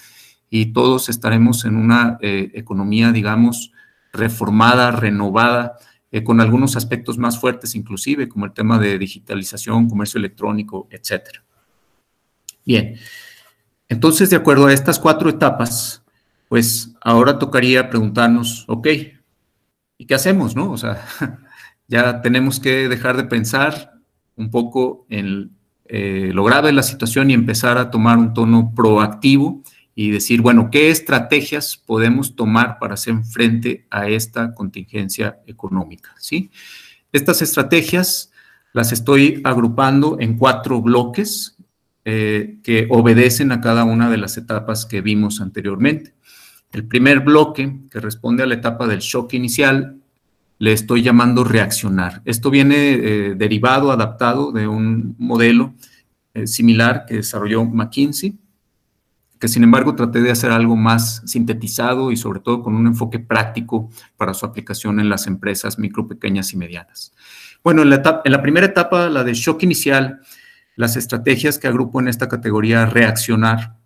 [0.50, 3.70] y todos estaremos en una eh, economía, digamos,
[4.12, 5.76] reformada, renovada,
[6.10, 11.38] eh, con algunos aspectos más fuertes inclusive, como el tema de digitalización, comercio electrónico, etc.
[12.66, 12.96] Bien,
[13.88, 16.02] entonces de acuerdo a estas cuatro etapas,
[16.48, 18.88] pues ahora tocaría preguntarnos, ok,
[19.98, 20.72] ¿y qué hacemos, no?
[20.72, 21.06] O sea,
[21.86, 23.97] ya tenemos que dejar de pensar
[24.38, 25.50] un poco en
[25.84, 29.62] eh, lo grave de la situación y empezar a tomar un tono proactivo
[29.94, 36.14] y decir, bueno, ¿qué estrategias podemos tomar para hacer frente a esta contingencia económica?
[36.18, 36.50] ¿sí?
[37.10, 38.30] Estas estrategias
[38.72, 41.56] las estoy agrupando en cuatro bloques
[42.04, 46.14] eh, que obedecen a cada una de las etapas que vimos anteriormente.
[46.70, 49.97] El primer bloque, que responde a la etapa del shock inicial,
[50.58, 52.22] le estoy llamando reaccionar.
[52.24, 55.74] Esto viene eh, derivado, adaptado de un modelo
[56.34, 58.38] eh, similar que desarrolló McKinsey
[59.38, 63.18] que sin embargo traté de hacer algo más sintetizado y sobre todo con un enfoque
[63.18, 67.12] práctico para su aplicación en las empresas micro, pequeñas y medianas.
[67.62, 70.20] Bueno, en la, en la primera etapa, la de shock inicial,
[70.76, 73.76] las estrategias que agrupo en esta categoría reaccionar,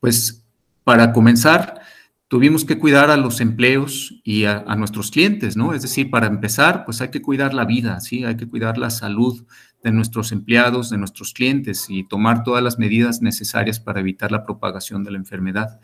[0.00, 0.44] pues
[0.84, 1.80] para comenzar,
[2.28, 5.74] tuvimos que cuidar a los empleos y a, a, nuestros clientes, ¿no?
[5.74, 8.24] Es decir, para empezar, pues hay que cuidar la vida, ¿sí?
[8.24, 9.44] Hay que cuidar la salud
[9.82, 14.44] de nuestros empleados, de nuestros clientes y tomar todas las medidas necesarias para evitar la
[14.44, 15.80] propagación de la enfermedad.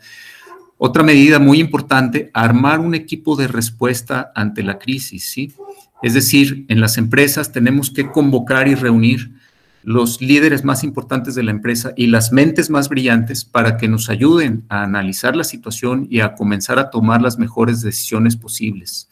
[0.77, 5.53] Otra medida muy importante, armar un equipo de respuesta ante la crisis, ¿sí?
[6.01, 9.33] Es decir, en las empresas tenemos que convocar y reunir
[9.83, 14.09] los líderes más importantes de la empresa y las mentes más brillantes para que nos
[14.09, 19.09] ayuden a analizar la situación y a comenzar a tomar las mejores decisiones posibles.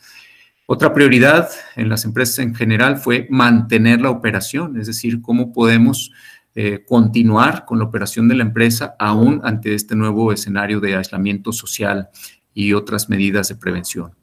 [0.65, 6.11] Otra prioridad en las empresas en general fue mantener la operación, es decir, cómo podemos
[6.55, 11.51] eh, continuar con la operación de la empresa aún ante este nuevo escenario de aislamiento
[11.51, 12.09] social
[12.53, 14.15] y otras medidas de prevención.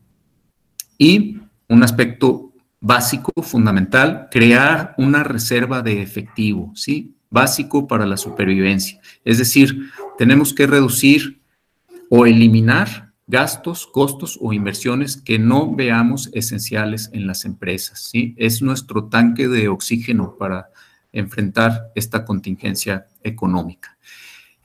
[0.97, 2.48] Y un aspecto
[2.81, 7.15] básico, fundamental, crear una reserva de efectivo, ¿sí?
[7.31, 9.01] Básico para la supervivencia.
[9.25, 11.41] Es decir, tenemos que reducir
[12.09, 18.03] o eliminar gastos, costos o inversiones que no veamos esenciales en las empresas.
[18.03, 18.35] ¿sí?
[18.39, 20.71] Es nuestro tanque de oxígeno para
[21.13, 23.99] enfrentar esta contingencia económica.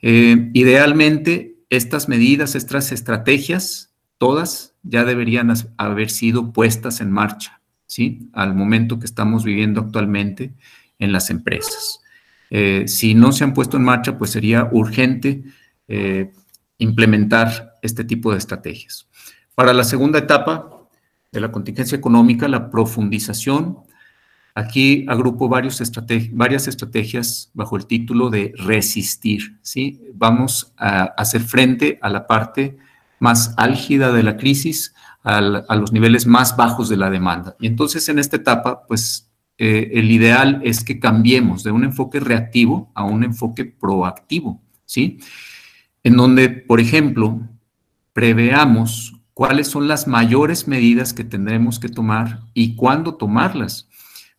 [0.01, 7.61] Eh, idealmente, estas medidas, estas estrategias, todas ya deberían haber sido puestas en marcha,
[7.93, 8.27] ¿sí?
[8.33, 10.51] Al momento que estamos viviendo actualmente
[10.97, 12.01] en las empresas.
[12.49, 15.43] Eh, si no se han puesto en marcha, pues sería urgente
[15.87, 16.31] eh,
[16.79, 19.07] implementar este tipo de estrategias.
[19.53, 20.87] Para la segunda etapa
[21.31, 23.77] de la contingencia económica, la profundización,
[24.55, 29.59] aquí agrupo varias estrategias bajo el título de resistir.
[29.61, 30.01] ¿sí?
[30.15, 32.75] Vamos a hacer frente a la parte
[33.19, 37.55] más álgida de la crisis, a los niveles más bajos de la demanda.
[37.59, 42.19] Y entonces en esta etapa, pues eh, el ideal es que cambiemos de un enfoque
[42.19, 45.19] reactivo a un enfoque proactivo, ¿sí?
[46.03, 47.39] en donde, por ejemplo,
[48.11, 53.87] preveamos cuáles son las mayores medidas que tendremos que tomar y cuándo tomarlas.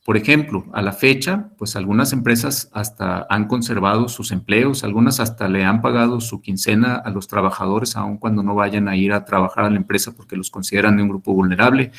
[0.05, 5.49] Por ejemplo, a la fecha, pues algunas empresas hasta han conservado sus empleos, algunas hasta
[5.49, 9.25] le han pagado su quincena a los trabajadores, aun cuando no vayan a ir a
[9.25, 11.91] trabajar a la empresa porque los consideran de un grupo vulnerable.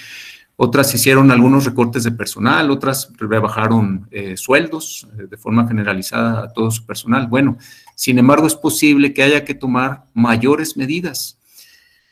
[0.56, 6.54] Otras hicieron algunos recortes de personal, otras rebajaron eh, sueldos eh, de forma generalizada a
[6.54, 7.26] todo su personal.
[7.26, 7.58] Bueno,
[7.96, 11.40] sin embargo, es posible que haya que tomar mayores medidas,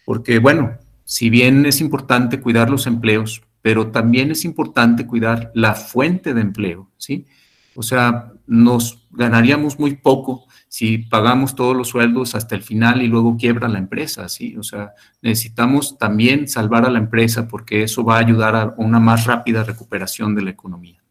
[0.06, 0.74] porque, bueno,
[1.06, 6.42] si bien es importante cuidar los empleos, pero también es importante cuidar la fuente de
[6.42, 7.26] empleo, ¿sí?
[7.76, 13.08] O sea, nos ganaríamos muy poco si pagamos todos los sueldos hasta el final y
[13.08, 14.58] luego quiebra la empresa, ¿sí?
[14.58, 14.92] O sea,
[15.22, 19.64] necesitamos también salvar a la empresa porque eso va a ayudar a una más rápida
[19.64, 21.02] recuperación de la economía.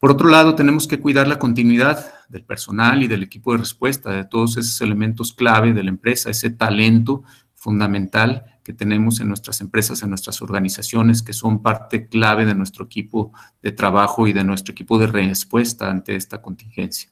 [0.00, 4.10] Por otro lado, tenemos que cuidar la continuidad del personal y del equipo de respuesta,
[4.10, 7.22] de todos esos elementos clave de la empresa, ese talento
[7.54, 12.86] fundamental que tenemos en nuestras empresas, en nuestras organizaciones, que son parte clave de nuestro
[12.86, 17.10] equipo de trabajo y de nuestro equipo de respuesta ante esta contingencia.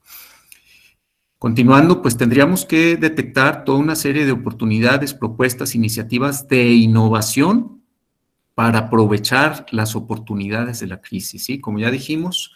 [1.39, 7.83] Continuando, pues tendríamos que detectar toda una serie de oportunidades, propuestas, iniciativas de innovación
[8.55, 11.61] para aprovechar las oportunidades de la crisis, ¿sí?
[11.61, 12.53] Como ya dijimos,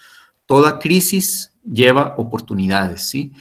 [0.46, 3.32] toda crisis lleva oportunidades, ¿sí?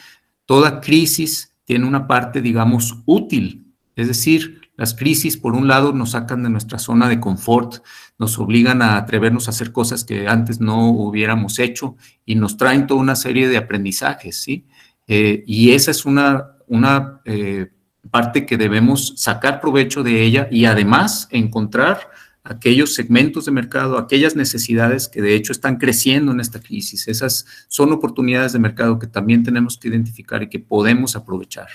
[0.45, 6.11] Toda crisis tiene una parte, digamos, útil, es decir, las crisis, por un lado, nos
[6.11, 7.83] sacan de nuestra zona de confort,
[8.17, 11.95] nos obligan a atrevernos a hacer cosas que antes no hubiéramos hecho
[12.25, 14.65] y nos traen toda una serie de aprendizajes, ¿sí?
[15.07, 17.67] Eh, y esa es una, una eh,
[18.11, 22.09] parte que debemos sacar provecho de ella y además encontrar
[22.43, 27.07] aquellos segmentos de mercado, aquellas necesidades que de hecho están creciendo en esta crisis.
[27.07, 31.67] Esas son oportunidades de mercado que también tenemos que identificar y que podemos aprovechar.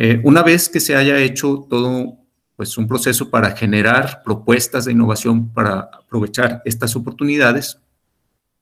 [0.00, 2.18] Eh, una vez que se haya hecho todo
[2.54, 7.80] pues, un proceso para generar propuestas de innovación para aprovechar estas oportunidades,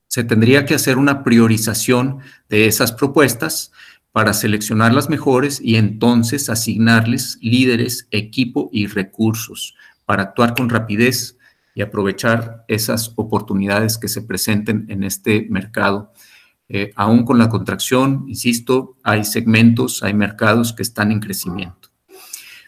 [0.09, 3.71] se tendría que hacer una priorización de esas propuestas
[4.13, 9.75] para seleccionar las mejores y entonces asignarles líderes, equipo y recursos
[10.07, 11.37] para actuar con rapidez
[11.75, 16.15] y aprovechar esas oportunidades que se presenten en este mercado.
[16.69, 21.91] Eh, aún con la contracción, insisto, hay segmentos, hay mercados que están en crecimiento.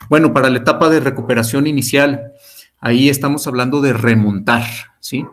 [0.08, 2.32] Bueno, para la etapa de recuperación inicial,
[2.80, 4.64] ahí estamos hablando de remontar,
[5.00, 5.24] ¿sí?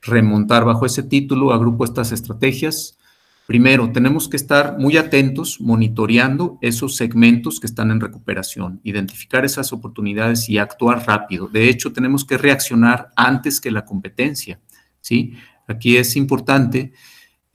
[0.00, 2.98] remontar bajo ese título, agrupo estas estrategias.
[3.46, 9.72] Primero, tenemos que estar muy atentos, monitoreando esos segmentos que están en recuperación, identificar esas
[9.72, 11.46] oportunidades y actuar rápido.
[11.46, 14.58] De hecho, tenemos que reaccionar antes que la competencia.
[15.00, 15.34] ¿sí?
[15.68, 16.92] Aquí es importante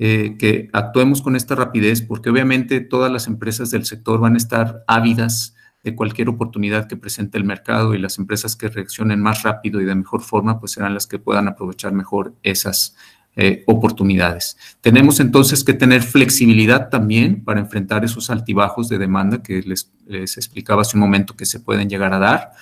[0.03, 4.37] eh, que actuemos con esta rapidez porque obviamente todas las empresas del sector van a
[4.37, 9.43] estar ávidas de cualquier oportunidad que presente el mercado y las empresas que reaccionen más
[9.43, 12.95] rápido y de mejor forma, pues serán las que puedan aprovechar mejor esas
[13.35, 14.57] eh, oportunidades.
[14.81, 20.81] Tenemos entonces que tener flexibilidad también para enfrentar esos altibajos de demanda que les, explicaba
[20.81, 22.53] hace un momento que se pueden llegar a dar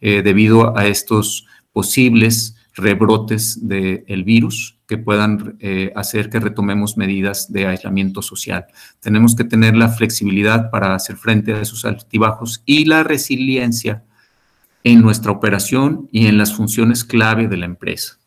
[0.00, 7.52] eh, debido a estos posibles rebrotes del virus que puedan eh, hacer que retomemos medidas
[7.52, 8.66] de aislamiento social.
[9.00, 14.04] Tenemos que tener la flexibilidad para hacer frente a esos altibajos y la resiliencia
[14.82, 18.18] en nuestra operación y en las funciones clave de la empresa.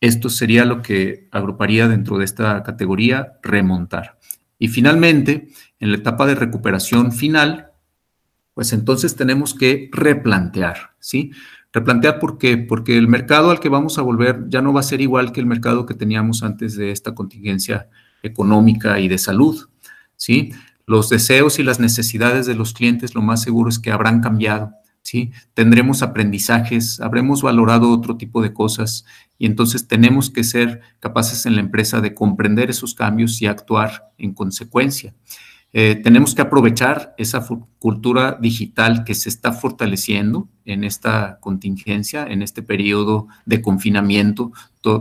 [0.00, 4.18] Esto sería lo que agruparía dentro de esta categoría remontar.
[4.58, 5.48] Y finalmente,
[5.78, 7.72] en la etapa de recuperación final,
[8.54, 11.32] pues entonces tenemos que replantear, ¿sí?
[11.72, 14.84] Replantear por qué, porque el mercado al que vamos a volver ya no va a
[14.84, 17.88] ser igual que el mercado que teníamos antes de esta contingencia
[18.22, 19.68] económica y de salud,
[20.16, 20.52] ¿sí?
[20.86, 24.72] Los deseos y las necesidades de los clientes lo más seguro es que habrán cambiado,
[25.02, 25.32] ¿sí?
[25.54, 29.04] Tendremos aprendizajes, habremos valorado otro tipo de cosas
[29.38, 34.12] y entonces tenemos que ser capaces en la empresa de comprender esos cambios y actuar
[34.18, 35.14] en consecuencia.
[35.74, 37.46] Eh, tenemos que aprovechar esa
[37.78, 44.52] cultura digital que se está fortaleciendo en esta contingencia, en este periodo de confinamiento.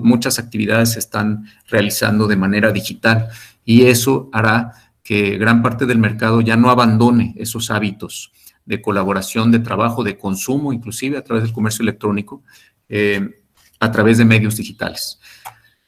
[0.02, 3.28] muchas actividades se están realizando de manera digital
[3.66, 8.32] y eso hará que gran parte del mercado ya no abandone esos hábitos
[8.66, 12.44] de colaboración, de trabajo, de consumo, inclusive a través del comercio electrónico,
[12.88, 13.42] eh,
[13.80, 15.20] a través de medios digitales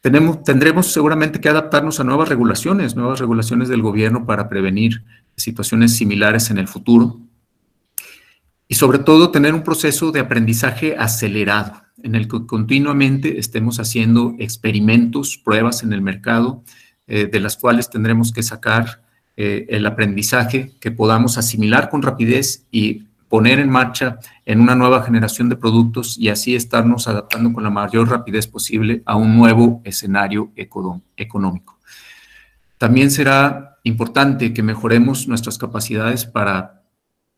[0.03, 5.03] tendremos seguramente que adaptarnos a nuevas regulaciones, nuevas regulaciones del gobierno para prevenir
[5.37, 7.21] situaciones similares en el futuro.
[8.67, 14.35] Y sobre todo tener un proceso de aprendizaje acelerado, en el que continuamente estemos haciendo
[14.39, 16.63] experimentos, pruebas en el mercado,
[17.07, 19.03] eh, de las cuales tendremos que sacar
[19.37, 23.03] eh, el aprendizaje que podamos asimilar con rapidez y
[23.33, 27.71] poner en marcha en una nueva generación de productos y así estarnos adaptando con la
[27.71, 31.79] mayor rapidez posible a un nuevo escenario económico.
[32.77, 36.83] También será importante que mejoremos nuestras capacidades para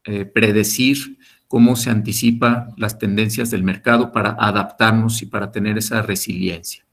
[0.03, 1.17] eh, predecir
[1.47, 6.85] cómo se anticipa las tendencias del mercado para adaptarnos y para tener esa resiliencia.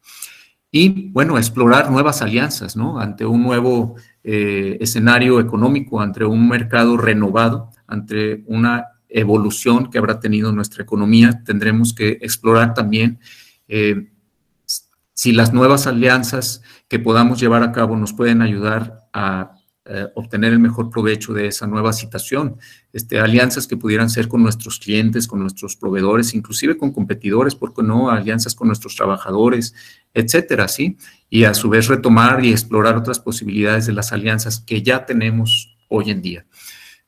[0.70, 2.76] Y bueno, explorar nuevas alianzas.
[2.76, 10.20] Ante un nuevo eh, escenario económico, ante un mercado renovado, ante una evolución que habrá
[10.20, 13.18] tenido nuestra economía, tendremos que explorar también
[13.68, 14.08] eh,
[15.14, 20.52] si las nuevas alianzas que podamos llevar a cabo nos pueden ayudar a eh, obtener
[20.52, 22.56] el mejor provecho de esa nueva situación.
[22.92, 27.74] Este, alianzas que pudieran ser con nuestros clientes, con nuestros proveedores, inclusive con competidores, ¿por
[27.74, 28.08] qué no?
[28.08, 29.74] Alianzas con nuestros trabajadores,
[30.14, 30.96] etcétera, ¿sí?
[31.28, 35.76] Y a su vez retomar y explorar otras posibilidades de las alianzas que ya tenemos
[35.88, 36.46] hoy en día.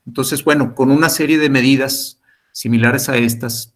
[0.06, 2.20] Entonces, bueno, con una serie de medidas
[2.52, 3.74] similares a estas,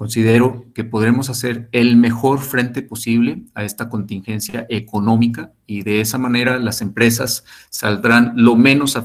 [0.00, 6.16] Considero que podremos hacer el mejor frente posible a esta contingencia económica y de esa
[6.16, 8.96] manera las empresas saldrán lo menos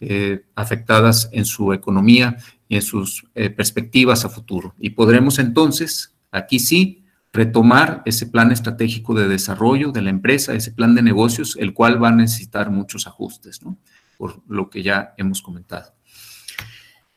[0.00, 2.36] eh, afectadas en su economía
[2.68, 4.74] y en sus eh, perspectivas a futuro.
[4.78, 10.72] Y podremos entonces, aquí sí, retomar ese plan estratégico de desarrollo de la empresa, ese
[10.72, 13.78] plan de negocios, el cual va a necesitar muchos ajustes, ¿no?
[14.18, 15.94] Por lo que ya hemos comentado.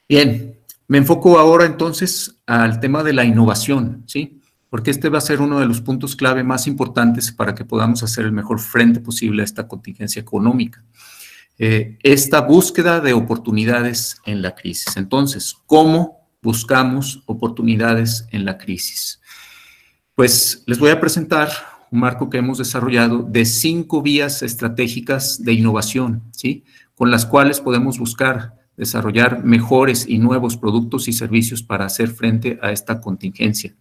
[0.07, 4.41] Bien, me enfoco ahora entonces al tema de la innovación, ¿sí?
[4.69, 8.03] Porque este va a ser uno de los puntos clave más importantes para que podamos
[8.03, 10.83] hacer el mejor frente posible a esta contingencia económica.
[11.57, 14.97] Eh, esta búsqueda de oportunidades en la crisis.
[14.97, 19.21] Entonces, ¿cómo buscamos oportunidades en la crisis?
[20.15, 21.49] Pues les voy a presentar
[21.91, 26.63] un marco que hemos desarrollado de cinco vías estratégicas de innovación, ¿sí?
[26.95, 32.59] Con las cuales podemos buscar desarrollar mejores y nuevos productos y servicios para hacer frente
[32.61, 33.75] a esta contingencia.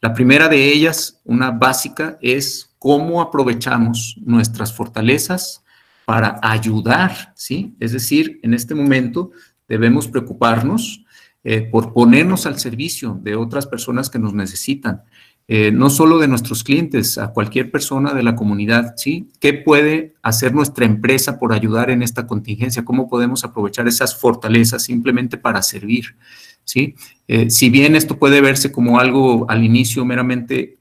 [0.00, 5.64] La primera de ellas, una básica, es cómo aprovechamos nuestras fortalezas
[6.04, 7.74] para ayudar, ¿sí?
[7.80, 9.32] Es decir, en este momento
[9.66, 11.04] debemos preocuparnos
[11.50, 15.04] eh, por ponernos al servicio de otras personas que nos necesitan.
[15.46, 19.30] Eh, no solo de nuestros clientes, a cualquier persona de la comunidad, ¿sí?
[19.40, 22.84] ¿Qué puede hacer nuestra empresa por ayudar en esta contingencia?
[22.84, 26.16] ¿Cómo podemos aprovechar esas fortalezas simplemente para servir?
[26.64, 26.96] ¿Sí?
[27.28, 30.76] Eh, si bien esto puede verse como algo al inicio meramente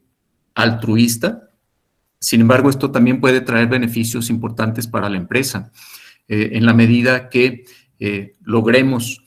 [0.53, 1.49] altruista,
[2.19, 5.71] sin embargo, esto también puede traer beneficios importantes para la empresa,
[6.27, 7.63] en la medida que
[8.41, 9.23] logremos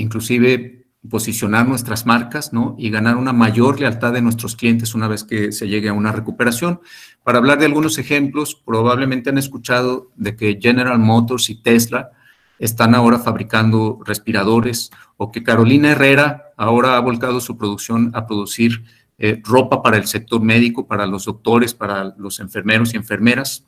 [0.00, 2.74] inclusive posicionar nuestras marcas, ¿no?
[2.78, 6.12] Y ganar una mayor lealtad de nuestros clientes una vez que se llegue a una
[6.12, 6.80] recuperación.
[7.22, 12.10] Para hablar de algunos ejemplos, probablemente han escuchado de que General Motors y Tesla
[12.58, 18.84] están ahora fabricando respiradores o que Carolina Herrera ahora ha volcado su producción a producir
[19.16, 23.64] eh, ropa para el sector médico, para los doctores, para los enfermeros y enfermeras.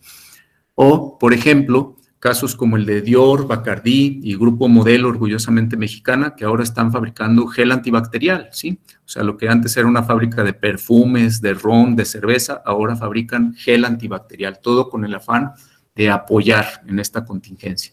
[0.75, 6.45] O, por ejemplo, casos como el de Dior, Bacardí y Grupo Modelo orgullosamente mexicana, que
[6.45, 8.79] ahora están fabricando gel antibacterial, ¿sí?
[9.05, 12.95] O sea, lo que antes era una fábrica de perfumes, de ron, de cerveza, ahora
[12.95, 15.55] fabrican gel antibacterial, todo con el afán
[15.97, 17.93] de apoyar en esta contingencia.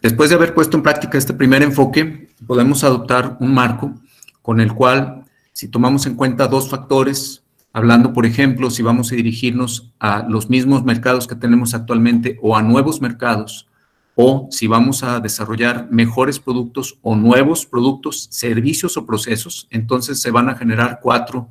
[0.00, 3.94] Después de haber puesto en práctica este primer enfoque, podemos adoptar un marco
[4.40, 9.16] con el cual, si tomamos en cuenta dos factores Hablando, por ejemplo, si vamos a
[9.16, 13.68] dirigirnos a los mismos mercados que tenemos actualmente o a nuevos mercados,
[14.14, 20.32] o si vamos a desarrollar mejores productos o nuevos productos, servicios o procesos, entonces se
[20.32, 21.50] van a generar cuatro,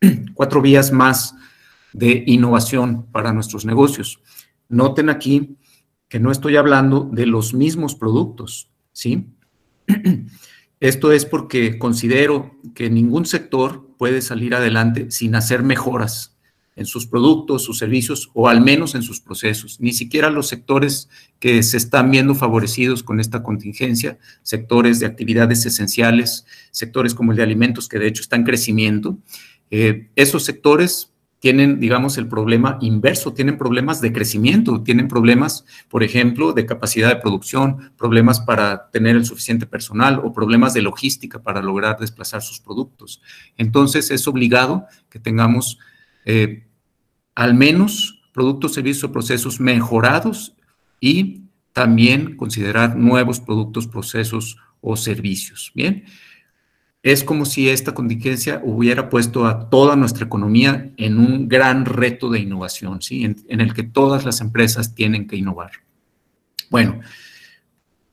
[0.34, 1.34] cuatro vías más
[1.92, 4.20] de innovación para nuestros negocios.
[4.68, 5.56] Noten aquí
[6.08, 9.26] que no estoy hablando de los mismos productos, ¿sí?
[10.80, 16.34] Esto es porque considero que ningún sector puede salir adelante sin hacer mejoras
[16.76, 19.80] en sus productos, sus servicios o al menos en sus procesos.
[19.80, 21.08] Ni siquiera los sectores
[21.40, 27.36] que se están viendo favorecidos con esta contingencia, sectores de actividades esenciales, sectores como el
[27.36, 29.18] de alimentos que de hecho están en crecimiento,
[29.70, 36.02] eh, esos sectores tienen, digamos, el problema inverso, tienen problemas de crecimiento, tienen problemas, por
[36.02, 41.40] ejemplo, de capacidad de producción, problemas para tener el suficiente personal o problemas de logística
[41.42, 43.22] para lograr desplazar sus productos.
[43.56, 45.78] Entonces, es obligado que tengamos
[46.24, 46.66] eh,
[47.34, 50.56] al menos productos, servicios o procesos mejorados
[51.00, 55.70] y también considerar nuevos productos, procesos o servicios.
[55.74, 56.04] Bien
[57.12, 62.28] es como si esta contingencia hubiera puesto a toda nuestra economía en un gran reto
[62.28, 63.24] de innovación, ¿sí?
[63.24, 65.70] en, el que todas las empresas tienen que innovar.
[66.68, 67.00] Bueno,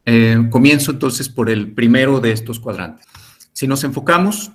[0.05, 3.05] eh, comienzo entonces por el primero de estos cuadrantes.
[3.51, 4.53] Si nos enfocamos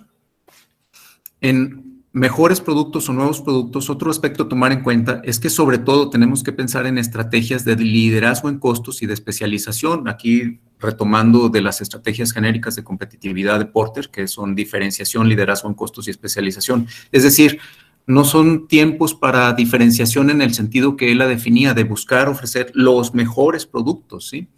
[1.43, 5.79] en mejores productos o nuevos productos, otro aspecto a tomar en cuenta es que sobre
[5.79, 10.09] todo tenemos que pensar en estrategias de liderazgo en costos y de especialización.
[10.09, 15.75] Aquí retomando de las estrategias genéricas de competitividad de Porter, que son diferenciación, liderazgo en
[15.75, 16.89] costos y especialización.
[17.13, 17.61] Es decir,
[18.07, 22.73] no son tiempos para diferenciación en el sentido que él la definía, de buscar ofrecer
[22.75, 24.49] los mejores productos, ¿sí?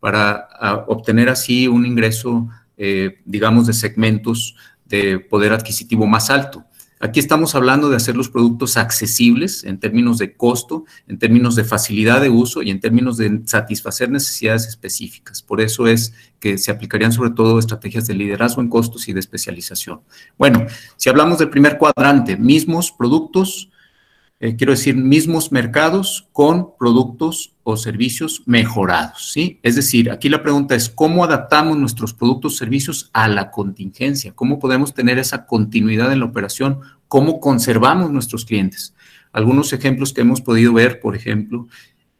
[0.00, 0.48] Para
[0.88, 2.48] obtener así un ingreso,
[2.78, 6.65] eh, digamos, de segmentos de poder adquisitivo más alto
[6.98, 11.64] Aquí estamos hablando de hacer los productos accesibles en términos de costo, en términos de
[11.64, 15.42] facilidad de uso y en términos de satisfacer necesidades específicas.
[15.42, 19.20] Por eso es que se aplicarían sobre todo estrategias de liderazgo en costos y de
[19.20, 20.00] especialización.
[20.38, 20.66] Bueno,
[20.96, 23.68] si hablamos del primer cuadrante, mismos productos,
[24.38, 29.58] eh, quiero decir, mismos mercados con productos o servicios mejorados, ¿sí?
[29.62, 34.34] Es decir, aquí la pregunta es, ¿cómo adaptamos nuestros productos o servicios a la contingencia?
[34.34, 36.80] ¿Cómo podemos tener esa continuidad en la operación?
[37.08, 38.94] ¿Cómo conservamos nuestros clientes?
[39.32, 41.66] Algunos ejemplos que hemos podido ver, por ejemplo,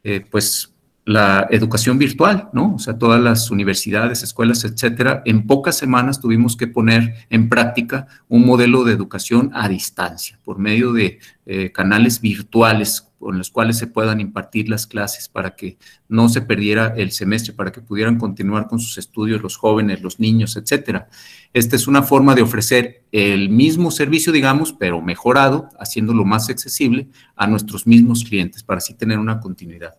[0.03, 0.73] eh, pues
[1.07, 2.75] la educación virtual, ¿no?
[2.75, 8.07] O sea, todas las universidades, escuelas, etcétera, en pocas semanas tuvimos que poner en práctica
[8.27, 13.77] un modelo de educación a distancia por medio de eh, canales virtuales con los cuales
[13.77, 15.77] se puedan impartir las clases para que
[16.07, 20.19] no se perdiera el semestre, para que pudieran continuar con sus estudios los jóvenes, los
[20.19, 21.09] niños, etcétera.
[21.53, 27.07] Esta es una forma de ofrecer el mismo servicio, digamos, pero mejorado, haciéndolo más accesible
[27.35, 29.95] a nuestros mismos clientes para así tener una continuidad.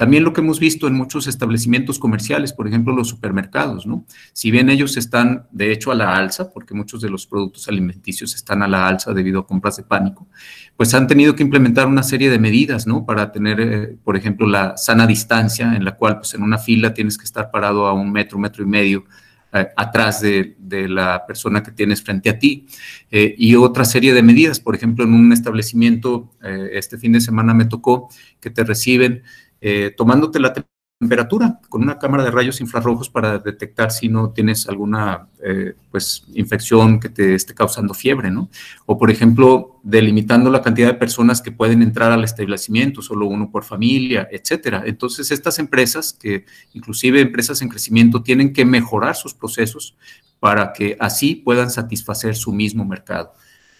[0.00, 4.06] También lo que hemos visto en muchos establecimientos comerciales, por ejemplo, los supermercados, ¿no?
[4.32, 8.34] Si bien ellos están, de hecho, a la alza, porque muchos de los productos alimenticios
[8.34, 10.26] están a la alza debido a compras de pánico,
[10.74, 13.04] pues han tenido que implementar una serie de medidas, ¿no?
[13.04, 16.94] Para tener, eh, por ejemplo, la sana distancia, en la cual, pues, en una fila
[16.94, 19.04] tienes que estar parado a un metro, metro y medio
[19.52, 20.56] eh, atrás de,
[20.88, 22.64] la persona que tienes frente a ti
[23.10, 24.60] eh, y otra serie de medidas.
[24.60, 28.08] Por ejemplo, en un establecimiento, este fin de semana me tocó
[28.40, 29.24] que te reciben
[29.60, 30.54] eh, tomándote la
[31.00, 36.24] temperatura con una cámara de rayos infrarrojos para detectar si no tienes alguna eh, pues,
[36.34, 38.50] infección que te esté causando fiebre, ¿no?
[38.84, 43.50] O, por ejemplo, delimitando la cantidad de personas que pueden entrar al establecimiento, solo uno
[43.50, 44.82] por familia, etcétera.
[44.84, 46.44] Entonces, estas empresas, que
[46.74, 49.96] inclusive empresas en crecimiento, tienen que mejorar sus procesos
[50.38, 53.32] para que así puedan satisfacer su mismo mercado.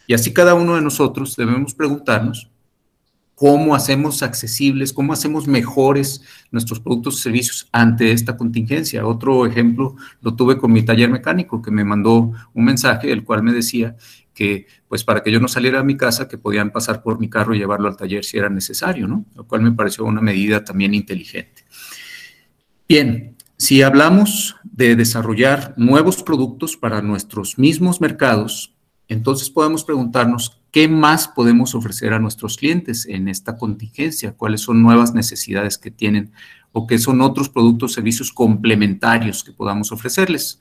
[0.06, 2.49] Y así cada uno de nosotros debemos preguntarnos
[3.40, 6.20] cómo hacemos accesibles, cómo hacemos mejores
[6.50, 9.06] nuestros productos y servicios ante esta contingencia.
[9.06, 13.42] Otro ejemplo lo tuve con mi taller mecánico que me mandó un mensaje el cual
[13.42, 13.96] me decía
[14.34, 17.30] que pues para que yo no saliera a mi casa que podían pasar por mi
[17.30, 19.24] carro y llevarlo al taller si era necesario, ¿no?
[19.34, 21.64] Lo cual me pareció una medida también inteligente.
[22.86, 28.74] Bien, si hablamos de desarrollar nuevos productos para nuestros mismos mercados,
[29.08, 34.32] entonces podemos preguntarnos ¿Qué más podemos ofrecer a nuestros clientes en esta contingencia?
[34.32, 36.30] ¿Cuáles son nuevas necesidades que tienen
[36.70, 40.60] o qué son otros productos o servicios complementarios que podamos ofrecerles?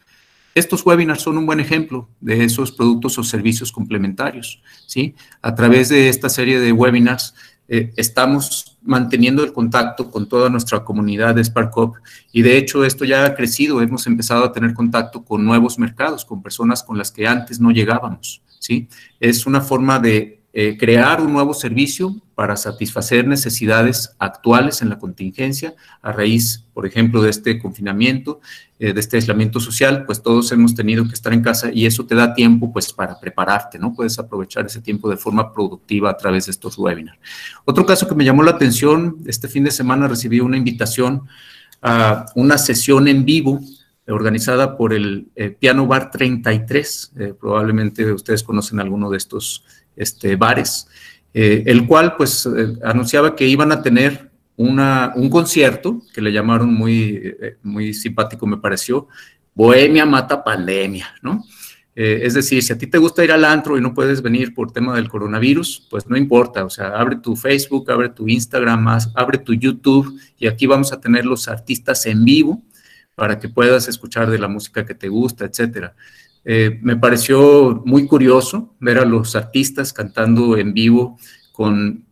[0.55, 4.64] Estos webinars son un buen ejemplo de esos productos o servicios complementarios.
[4.88, 5.14] ¿sí?
[5.43, 7.36] A través de esta serie de webinars
[7.68, 11.97] eh, estamos manteniendo el contacto con toda nuestra comunidad de SparkUp
[12.32, 13.80] y de hecho esto ya ha crecido.
[13.80, 17.70] Hemos empezado a tener contacto con nuevos mercados, con personas con las que antes no
[17.70, 18.41] llegábamos.
[18.60, 18.88] ¿Sí?
[19.20, 24.97] Es una forma de eh, crear un nuevo servicio para satisfacer necesidades actuales en la
[24.97, 28.41] contingencia a raíz, por ejemplo, de este confinamiento,
[28.80, 32.05] eh, de este aislamiento social, pues todos hemos tenido que estar en casa y eso
[32.05, 33.93] te da tiempo pues para prepararte, ¿no?
[33.93, 37.20] Puedes aprovechar ese tiempo de forma productiva a través de estos webinars.
[37.64, 41.24] Otro caso que me llamó la atención, este fin de semana recibí una invitación
[41.82, 43.60] a una sesión en vivo
[44.10, 47.14] organizada por el eh, Piano Bar 33.
[47.18, 49.64] Eh, probablemente ustedes conocen alguno de estos
[49.95, 50.88] este, bares,
[51.34, 52.47] eh, el cual pues
[52.84, 58.57] anunciaba que iban a tener una, un concierto que le llamaron muy, muy simpático, me
[58.57, 59.07] pareció,
[59.53, 61.43] Bohemia mata pandemia, ¿no?
[61.95, 64.72] es decir, si a ti te gusta ir al antro y no puedes venir por
[64.72, 69.38] tema del coronavirus, pues no importa, o sea, abre tu Facebook, abre tu Instagram, abre
[69.38, 72.64] tu YouTube y aquí vamos a tener los artistas en vivo
[73.20, 75.93] para que puedas escuchar de la música que te gusta, etcétera.
[76.45, 81.20] Eh, me pareció muy curioso ver a los artistas cantando en vivo
[81.51, 82.05] con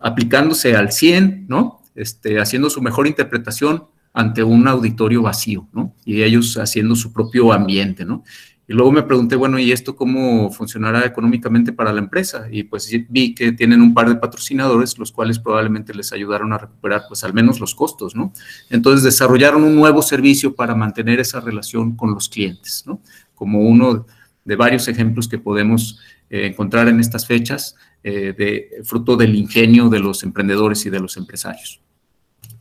[0.00, 1.82] aplicándose al 100, ¿no?
[1.94, 5.94] Este, haciendo su mejor interpretación ante un auditorio vacío, ¿no?
[6.04, 8.24] Y ellos haciendo su propio ambiente, ¿no?
[8.70, 12.48] Y luego me pregunté, bueno, ¿y esto cómo funcionará económicamente para la empresa?
[12.50, 16.58] Y pues vi que tienen un par de patrocinadores, los cuales probablemente les ayudaron a
[16.58, 18.30] recuperar, pues al menos los costos, ¿no?
[18.68, 23.00] Entonces desarrollaron un nuevo servicio para mantener esa relación con los clientes, ¿no?
[23.34, 24.04] Como uno
[24.44, 25.98] de varios ejemplos que podemos
[26.28, 31.00] eh, encontrar en estas fechas, eh, de fruto del ingenio de los emprendedores y de
[31.00, 31.80] los empresarios.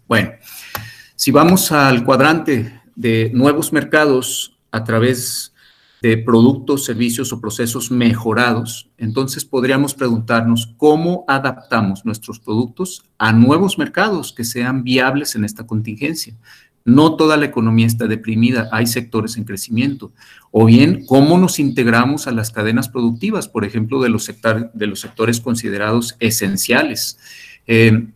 [0.08, 0.32] Bueno,
[1.18, 5.54] si vamos al cuadrante de nuevos mercados a través
[6.02, 13.78] de productos, servicios o procesos mejorados, entonces podríamos preguntarnos cómo adaptamos nuestros productos a nuevos
[13.78, 16.36] mercados que sean viables en esta contingencia.
[16.86, 20.14] no toda la economía está deprimida, hay sectores en crecimiento.
[20.52, 26.16] O bien, cómo nos integramos a las cadenas productivas, por ejemplo, de los, sectores considerados
[26.22, 27.20] esenciales.
[27.68, 28.08] Eh,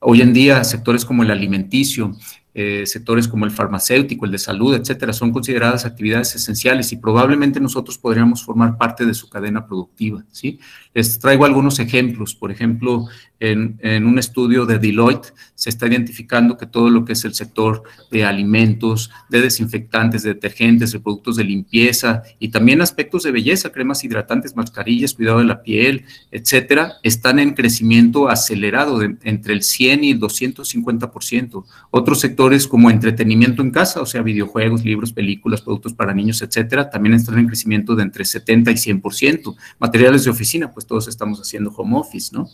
[0.00, 2.16] hoy en día, sectores como el alimenticio,
[2.52, 7.60] eh, sectores como el farmacéutico, el de salud, etcétera, son consideradas actividades esenciales y probablemente
[7.60, 10.24] nosotros podríamos formar parte de su cadena productiva.
[10.32, 10.58] ¿sí?
[10.92, 12.34] Les traigo algunos ejemplos.
[12.34, 13.06] Por ejemplo,
[13.38, 17.84] en, un estudio de Deloitte se está identificando que todo lo que es el sector
[18.10, 23.70] de alimentos, de desinfectantes, de detergentes, de productos de limpieza y también aspectos de belleza,
[23.70, 30.04] cremas hidratantes, mascarillas, cuidado de la piel, etcétera, están en crecimiento acelerado entre el 100
[30.04, 31.64] y el 250%.
[31.90, 36.88] Otros sectores como entretenimiento en casa, o sea, videojuegos, libros, películas, productos para niños, etcétera,
[36.88, 39.56] también están en crecimiento de entre 70 y 100%.
[39.78, 42.48] Materiales de oficina, pues todos estamos haciendo home office, ¿no?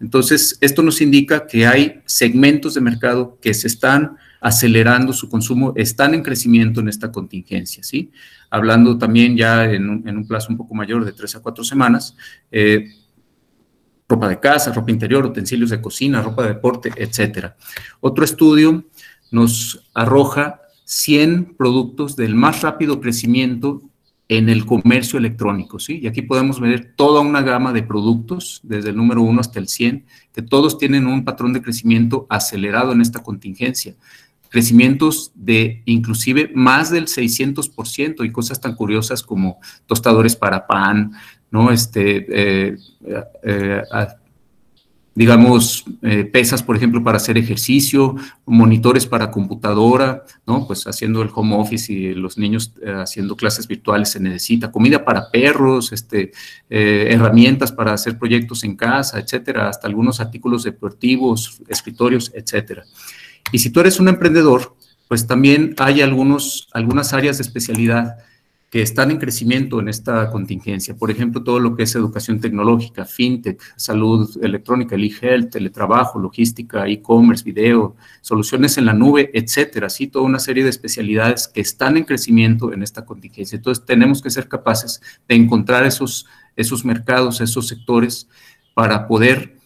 [0.00, 5.72] Entonces, esto nos indica que hay segmentos de mercado que se están acelerando su consumo,
[5.76, 8.10] están en crecimiento en esta contingencia, ¿sí?
[8.50, 12.16] Hablando también ya en un, plazo un poco mayor de tres a cuatro semanas,
[12.50, 12.88] eh,
[14.08, 17.56] ropa de casa, ropa interior, utensilios de cocina, ropa de deporte, etcétera.
[18.00, 18.84] Otro estudio
[19.30, 23.82] nos arroja 100 productos del más rápido crecimiento
[24.28, 26.00] en el comercio electrónico, ¿sí?
[26.02, 29.68] Y aquí podemos ver toda una gama de productos, desde el número 1 hasta el
[29.68, 30.04] 100,
[30.34, 33.94] que todos tienen un patrón de crecimiento acelerado en esta contingencia.
[34.50, 41.12] Crecimientos de inclusive más del 600% y cosas tan curiosas como tostadores para pan,
[41.50, 41.70] ¿no?
[41.70, 42.76] Este, eh,
[43.42, 43.82] eh,
[45.18, 48.14] digamos, eh, pesas, por ejemplo, para hacer ejercicio,
[48.46, 50.64] monitores para computadora, ¿no?
[50.64, 55.04] Pues haciendo el home office y los niños eh, haciendo clases virtuales se necesita, comida
[55.04, 56.30] para perros, este,
[56.70, 62.84] eh, herramientas para hacer proyectos en casa, etcétera, hasta algunos artículos deportivos, escritorios, etcétera.
[63.50, 64.76] Y si tú eres un emprendedor,
[65.08, 68.18] pues también hay algunos, algunas áreas de especialidad
[68.70, 70.94] que están en crecimiento en esta contingencia.
[70.94, 77.44] Por ejemplo, todo lo que es educación tecnológica, fintech, salud electrónica, e-health, teletrabajo, logística, e-commerce,
[77.44, 79.88] video, soluciones en la nube, etcétera.
[79.88, 83.56] Sí, toda una serie de especialidades que están en crecimiento en esta contingencia.
[83.56, 88.28] Entonces, tenemos que ser capaces de encontrar esos, esos mercados, esos sectores
[88.74, 89.56] para poder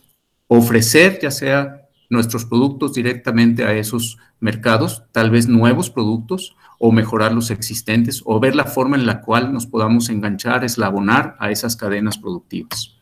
[0.46, 6.54] ofrecer, ya sea nuestros productos directamente a esos mercados, tal vez nuevos productos,
[6.84, 11.36] o mejorar los existentes o ver la forma en la cual nos podamos enganchar, eslabonar
[11.38, 12.96] a esas cadenas productivas.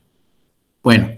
[0.83, 1.13] Bueno,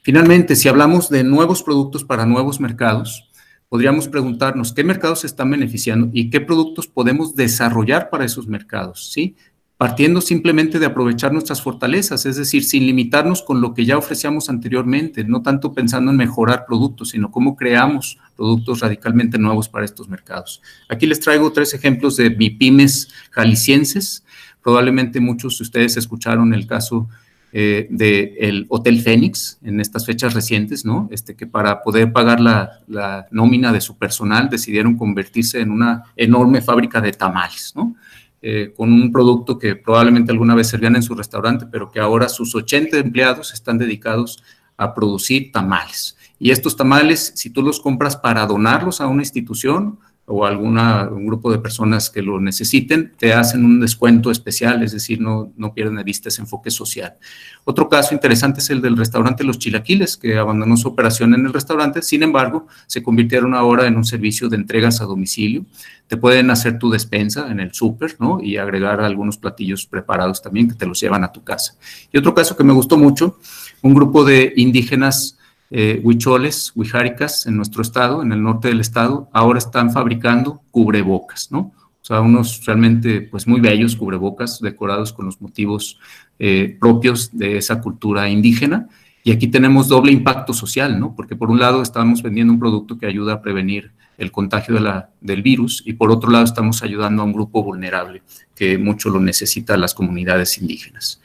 [0.00, 3.28] finalmente, si hablamos de nuevos productos para nuevos mercados,
[3.68, 9.10] podríamos preguntarnos qué mercados se están beneficiando y qué productos podemos desarrollar para esos mercados,
[9.10, 9.34] ¿sí?
[9.80, 14.50] Partiendo simplemente de aprovechar nuestras fortalezas, es decir, sin limitarnos con lo que ya ofrecíamos
[14.50, 20.06] anteriormente, no tanto pensando en mejorar productos, sino cómo creamos productos radicalmente nuevos para estos
[20.06, 20.60] mercados.
[20.86, 24.22] Aquí les traigo tres ejemplos de bipymes jaliscienses.
[24.62, 27.08] Probablemente muchos de ustedes escucharon el caso
[27.50, 31.08] eh, del Hotel Fénix en estas fechas recientes, ¿no?
[31.10, 36.04] Este, que para poder pagar la, la nómina de su personal decidieron convertirse en una
[36.16, 37.96] enorme fábrica de tamales, ¿no?
[38.42, 42.26] Eh, con un producto que probablemente alguna vez servían en su restaurante, pero que ahora
[42.28, 44.42] sus 80 empleados están dedicados
[44.78, 46.16] a producir tamales.
[46.38, 49.98] Y estos tamales, si tú los compras para donarlos a una institución
[50.32, 54.92] o alguna, un grupo de personas que lo necesiten, te hacen un descuento especial, es
[54.92, 57.16] decir, no, no pierden de vista ese enfoque social.
[57.64, 61.52] Otro caso interesante es el del restaurante Los Chilaquiles, que abandonó su operación en el
[61.52, 65.64] restaurante, sin embargo, se convirtieron ahora en un servicio de entregas a domicilio.
[66.06, 68.40] Te pueden hacer tu despensa en el súper, ¿no?
[68.40, 71.74] Y agregar algunos platillos preparados también que te los llevan a tu casa.
[72.12, 73.40] Y otro caso que me gustó mucho,
[73.82, 75.39] un grupo de indígenas
[75.70, 81.52] eh, huicholes, huijáricas en nuestro estado, en el norte del estado, ahora están fabricando cubrebocas,
[81.52, 81.72] ¿no?
[82.02, 85.98] O sea, unos realmente pues muy bellos cubrebocas decorados con los motivos
[86.38, 88.88] eh, propios de esa cultura indígena.
[89.22, 91.14] Y aquí tenemos doble impacto social, ¿no?
[91.14, 94.78] Porque por un lado estamos vendiendo un producto que ayuda a prevenir el contagio
[95.20, 98.22] del virus y por otro lado estamos ayudando a un grupo vulnerable
[98.54, 101.20] que mucho lo necesita las comunidades indígenas.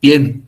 [0.00, 0.44] Bien,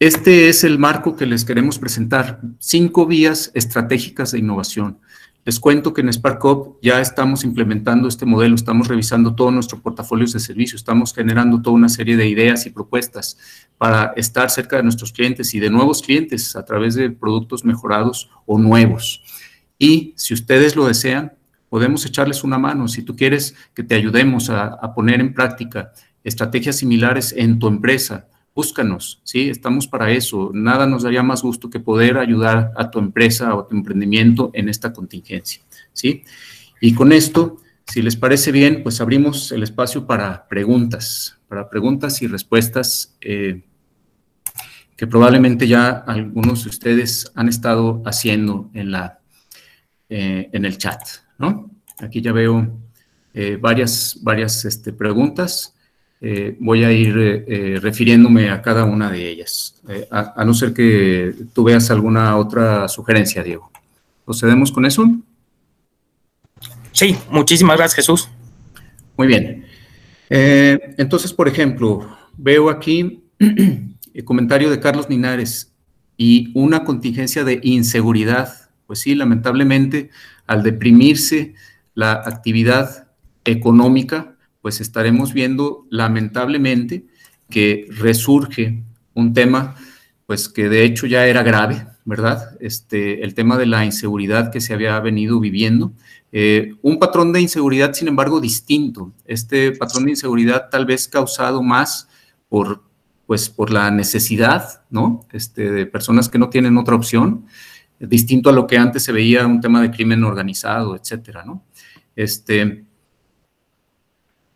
[0.00, 4.98] este es el marco que les queremos presentar, cinco vías estratégicas de innovación.
[5.44, 10.26] Les cuento que en SparkUp ya estamos implementando este modelo, estamos revisando todo nuestro portafolio
[10.26, 13.38] de servicios, estamos generando toda una serie de ideas y propuestas
[13.76, 18.30] para estar cerca de nuestros clientes y de nuevos clientes a través de productos mejorados
[18.46, 19.22] o nuevos.
[19.78, 21.32] Y si ustedes lo desean,
[21.68, 22.88] podemos echarles una mano.
[22.88, 25.92] Si tú quieres que te ayudemos a, poner en práctica
[26.24, 29.48] estrategias similares en tu empresa, búscanos, ¿sí?
[29.48, 30.50] Estamos para eso.
[30.52, 34.50] Nada nos daría más gusto que poder ayudar a tu empresa o a tu emprendimiento
[34.54, 36.24] en esta contingencia, ¿sí?
[36.80, 42.22] Y con esto, si les parece bien, pues abrimos el espacio para preguntas, para preguntas
[42.22, 43.62] y respuestas eh,
[44.96, 49.20] que probablemente ya algunos de ustedes han estado haciendo en, la,
[50.08, 51.00] eh, en el chat,
[51.38, 51.70] ¿no?
[51.98, 52.78] Aquí ya veo
[53.32, 55.74] eh, varias, varias este, preguntas.
[56.58, 57.14] Voy a ir
[57.80, 63.42] refiriéndome a cada una de ellas, a, no ser que tú veas alguna otra sugerencia,
[63.42, 63.70] Diego.
[64.24, 65.04] ¿Procedemos con eso?
[66.92, 68.28] Sí, muchísimas gracias, Jesús.
[69.16, 69.64] Muy bien.
[70.28, 75.72] Eh, entonces, por ejemplo, veo aquí el comentario de Carlos Linares
[76.16, 78.52] y una contingencia de inseguridad.
[78.86, 80.10] Pues sí, lamentablemente,
[80.46, 81.54] al deprimirse
[81.94, 83.08] la actividad
[83.44, 87.04] económica, pues estaremos viendo lamentablemente
[87.48, 88.82] que resurge
[89.14, 89.74] un tema,
[90.26, 92.56] pues que de hecho ya era grave, ¿verdad?
[92.60, 95.92] Este, el tema de la inseguridad que se había venido viviendo
[96.32, 99.12] eh, un patrón de inseguridad, sin embargo, distinto.
[99.24, 102.08] Este patrón de inseguridad tal vez causado más
[102.48, 102.84] por,
[103.26, 105.26] pues, por la necesidad, ¿no?
[105.32, 107.46] Este, de personas que no tienen otra opción,
[107.98, 111.64] distinto a lo que antes se veía un tema de crimen organizado, etcétera, ¿no?
[112.14, 112.84] Este,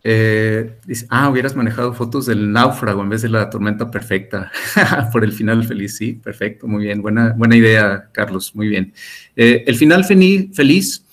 [0.07, 4.51] eh, dice, ah, hubieras manejado fotos del náufrago en vez de la tormenta perfecta
[5.11, 5.97] por el final feliz.
[5.97, 7.01] Sí, perfecto, muy bien.
[7.01, 8.93] Buena, buena idea, Carlos, muy bien.
[9.35, 11.03] Eh, el final feliz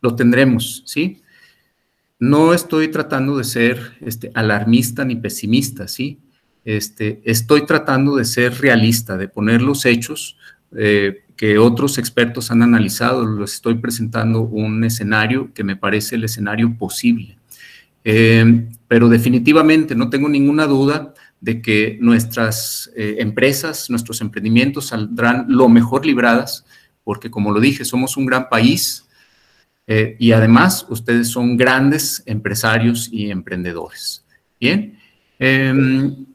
[0.00, 1.22] lo tendremos, ¿sí?
[2.18, 6.18] No estoy tratando de ser este, alarmista ni pesimista, ¿sí?
[6.64, 10.36] Este, estoy tratando de ser realista, de poner los hechos
[10.76, 13.38] eh, que otros expertos han analizado.
[13.38, 17.39] Les estoy presentando un escenario que me parece el escenario posible.
[18.04, 25.46] Eh, pero definitivamente no tengo ninguna duda de que nuestras eh, empresas, nuestros emprendimientos saldrán
[25.48, 26.64] lo mejor libradas,
[27.04, 29.06] porque como lo dije, somos un gran país,
[29.86, 34.24] eh, y además, ustedes son grandes empresarios y emprendedores.
[34.60, 34.96] Bien.
[35.38, 36.26] Em,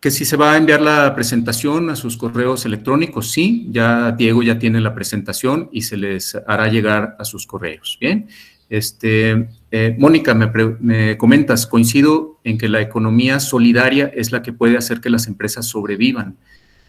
[0.00, 4.42] que si se va a enviar la presentación a sus correos electrónicos, sí, ya Diego
[4.42, 7.96] ya tiene la presentación y se les hará llegar a sus correos.
[8.00, 8.28] Bien.
[8.68, 10.50] Este, eh, Mónica, me,
[10.80, 15.26] me, comentas, coincido en que la economía solidaria es la que puede hacer que las
[15.26, 16.36] empresas sobrevivan.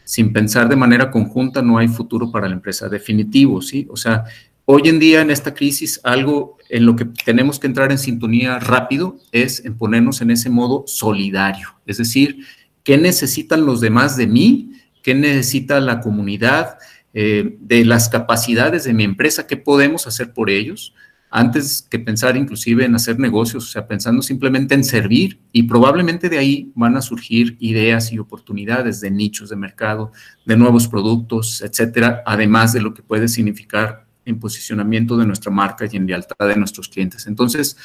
[0.04, 3.88] Sin pensar de manera conjunta no hay futuro para la empresa, definitivo, ¿sí?
[3.90, 4.24] O sea,
[4.72, 8.60] Hoy en día en esta crisis algo en lo que tenemos que entrar en sintonía
[8.60, 12.46] rápido es en ponernos en ese modo solidario, es decir,
[12.84, 14.74] ¿qué necesitan los demás de mí?
[15.02, 16.78] ¿Qué necesita la comunidad?
[17.16, 20.94] Eh, de las capacidades de mi empresa, ¿qué podemos hacer por ellos?
[21.32, 26.28] Antes que pensar inclusive en hacer negocios, o sea, pensando simplemente en servir y probablemente
[26.28, 30.12] de ahí van a surgir ideas y oportunidades de nichos de mercado,
[30.46, 35.86] de nuevos productos, etcétera, además de lo que puede significar en posicionamiento de nuestra marca
[35.90, 37.28] y en lealtad de nuestros clientes.
[37.28, 37.78] Entonces,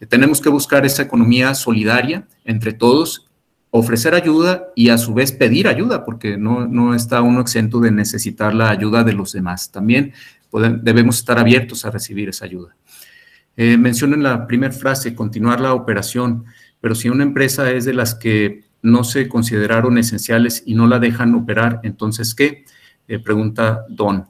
[0.00, 3.28] eh, tenemos que buscar esa economía solidaria entre todos,
[3.70, 7.92] ofrecer ayuda y a su vez pedir ayuda, porque no, no está uno exento de
[7.92, 9.70] necesitar la ayuda de los demás.
[9.70, 10.12] También
[10.52, 12.76] debemos estar abiertos a recibir esa ayuda.
[13.56, 16.44] Eh, menciono en la primera frase, continuar la operación,
[16.80, 20.98] pero si una empresa es de las que no se consideraron esenciales y no la
[20.98, 22.64] dejan operar, entonces, ¿qué?
[23.06, 24.26] Eh, pregunta Don.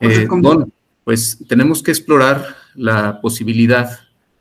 [0.00, 0.72] Eh, Don,
[1.04, 4.00] pues tenemos que explorar la posibilidad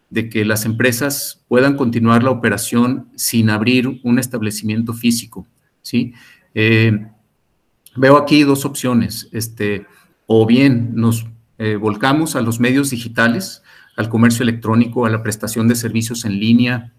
[0.10, 5.48] de que las empresas puedan continuar la operación sin abrir un establecimiento físico,
[5.82, 6.14] ¿sí?
[6.54, 7.08] Eh,
[7.96, 9.86] veo aquí dos opciones, este,
[10.34, 11.28] o bien nos
[11.58, 13.64] eh, volcamos a los medios digitales,
[13.98, 16.94] al comercio electrónico, a la prestación de servicios en línea,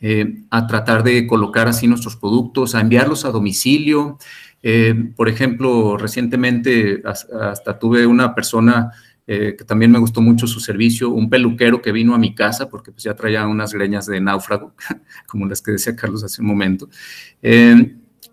[0.00, 4.16] eh, a tratar de colocar así nuestros productos, a enviarlos a domicilio,
[4.62, 8.92] eh, por ejemplo, recientemente hasta, tuve una persona
[9.24, 12.92] que también me gustó mucho su servicio, un peluquero que vino a mi casa porque
[12.92, 14.74] pues ya traía unas greñas de náufrago,
[15.26, 16.90] como las que decía Carlos hace un momento.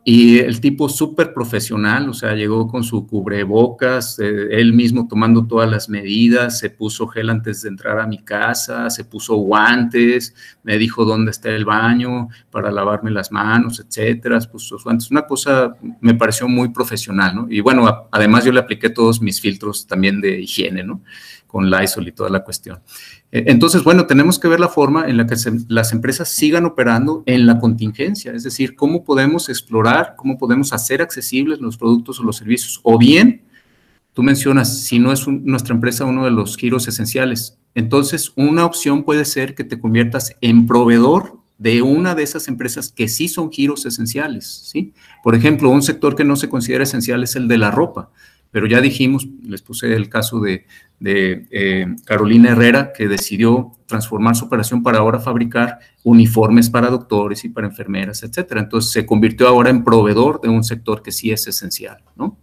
[0.06, 5.46] Y el tipo súper profesional, o sea, llegó con su cubrebocas, eh, él mismo tomando
[5.46, 10.34] todas las medidas, se puso gel antes de entrar a mi casa, se puso guantes,
[10.64, 15.12] me dijo dónde está el baño para lavarme las manos, etcétera, puso guantes.
[15.12, 17.48] Una cosa me pareció muy profesional, ¿no?
[17.50, 21.02] Y bueno, además yo le apliqué todos mis filtros también de higiene, ¿no?
[21.50, 22.80] Con Lysol y toda la cuestión.
[23.32, 25.36] Eh, entonces, bueno, tenemos que ver la forma en la que
[25.68, 31.02] las empresas sigan operando en la contingencia, es decir, cómo podemos explorar, cómo podemos hacer
[31.02, 33.42] accesibles los productos o los servicios, o bien,
[34.14, 39.04] tú mencionas, si no es nuestra empresa uno de los giros esenciales, entonces una opción
[39.04, 43.52] puede ser que te conviertas en proveedor de una de esas empresas que sí son
[43.52, 44.94] giros esenciales, ¿sí?
[45.24, 48.12] Por ejemplo, un sector que no se considera esencial es el de la ropa
[48.50, 50.66] Pero ya dijimos, les puse el caso de,
[51.02, 57.50] eh, Carolina Herrera, que decidió transformar su operación para ahora fabricar uniformes para doctores y
[57.50, 58.62] para enfermeras, etcétera.
[58.62, 62.38] Entonces se convirtió ahora en proveedor de un sector que sí es esencial, ¿no?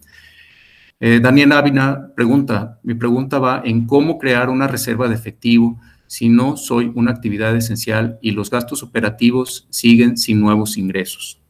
[0.99, 6.31] Eh, Daniel Ávila pregunta, mi pregunta va en cómo crear una reserva de efectivo si
[6.31, 11.41] no soy una actividad esencial y los gastos operativos siguen sin nuevos ingresos.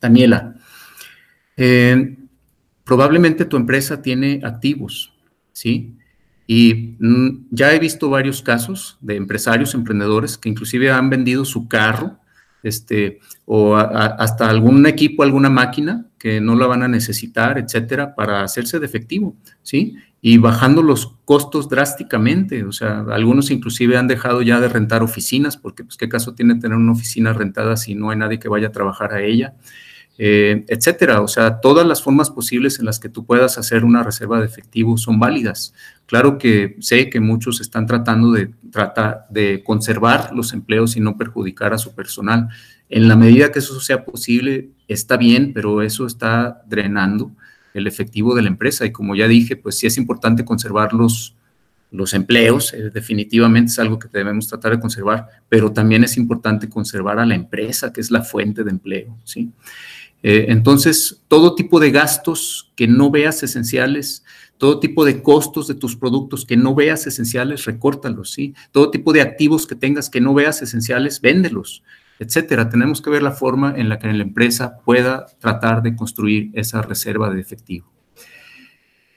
[0.00, 0.54] Daniela,
[1.56, 2.16] eh,
[2.84, 5.12] probablemente tu empresa tiene activos,
[5.52, 5.95] ¿sí?
[6.46, 11.68] Y mm, ya he visto varios casos de empresarios, emprendedores que inclusive han vendido su
[11.68, 12.18] carro,
[12.62, 18.42] este, o hasta algún equipo, alguna máquina que no la van a necesitar, etcétera, para
[18.42, 19.96] hacerse de efectivo, ¿sí?
[20.20, 25.56] Y bajando los costos drásticamente, o sea, algunos inclusive han dejado ya de rentar oficinas,
[25.56, 28.68] porque pues qué caso tiene tener una oficina rentada si no hay nadie que vaya
[28.68, 29.54] a trabajar a ella.
[30.18, 31.20] Eh, etcétera.
[31.20, 34.46] O sea, todas las formas posibles en las que tú puedas hacer una reserva de
[34.46, 35.74] efectivo son válidas.
[36.06, 41.78] Claro que sé que muchos están tratando de, conservar los empleos y no perjudicar a
[41.78, 42.48] su personal.
[42.88, 47.32] En la medida que eso sea posible, está bien, pero eso está drenando
[47.74, 48.86] el efectivo de la empresa.
[48.86, 51.34] Y como ya dije, pues sí es importante conservar los,
[51.90, 56.68] los empleos, eh, definitivamente es algo que debemos tratar de conservar, pero también es importante
[56.68, 59.50] conservar a la empresa, que es la fuente de empleo, ¿sí?
[60.28, 64.24] Eh, entonces, todo tipo de gastos que no veas esenciales,
[64.58, 68.52] todo tipo de costos de tus productos que no veas esenciales, recórtalos, ¿sí?
[68.72, 71.84] Todo tipo de activos que tengas que no veas esenciales, véndelos,
[72.18, 72.68] etcétera.
[72.68, 76.82] Tenemos que ver la forma en la que la empresa pueda tratar de construir esa
[76.82, 77.88] reserva de efectivo.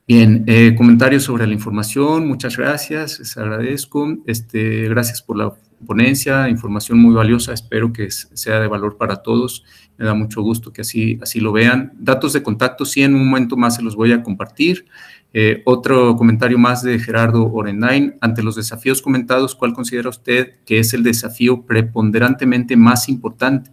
[0.07, 4.15] Bien, eh, comentarios sobre la información, muchas gracias, les agradezco.
[4.27, 5.55] Este, gracias por la
[5.87, 9.63] ponencia, información muy valiosa, espero que sea de valor para todos.
[9.99, 11.91] Me da mucho gusto que así, así lo vean.
[11.99, 14.85] Datos de contacto, sí, en un momento más se los voy a compartir.
[15.33, 18.15] Eh, otro comentario más de Gerardo Orendain.
[18.21, 23.71] Ante los desafíos comentados, ¿cuál considera usted que es el desafío preponderantemente más importante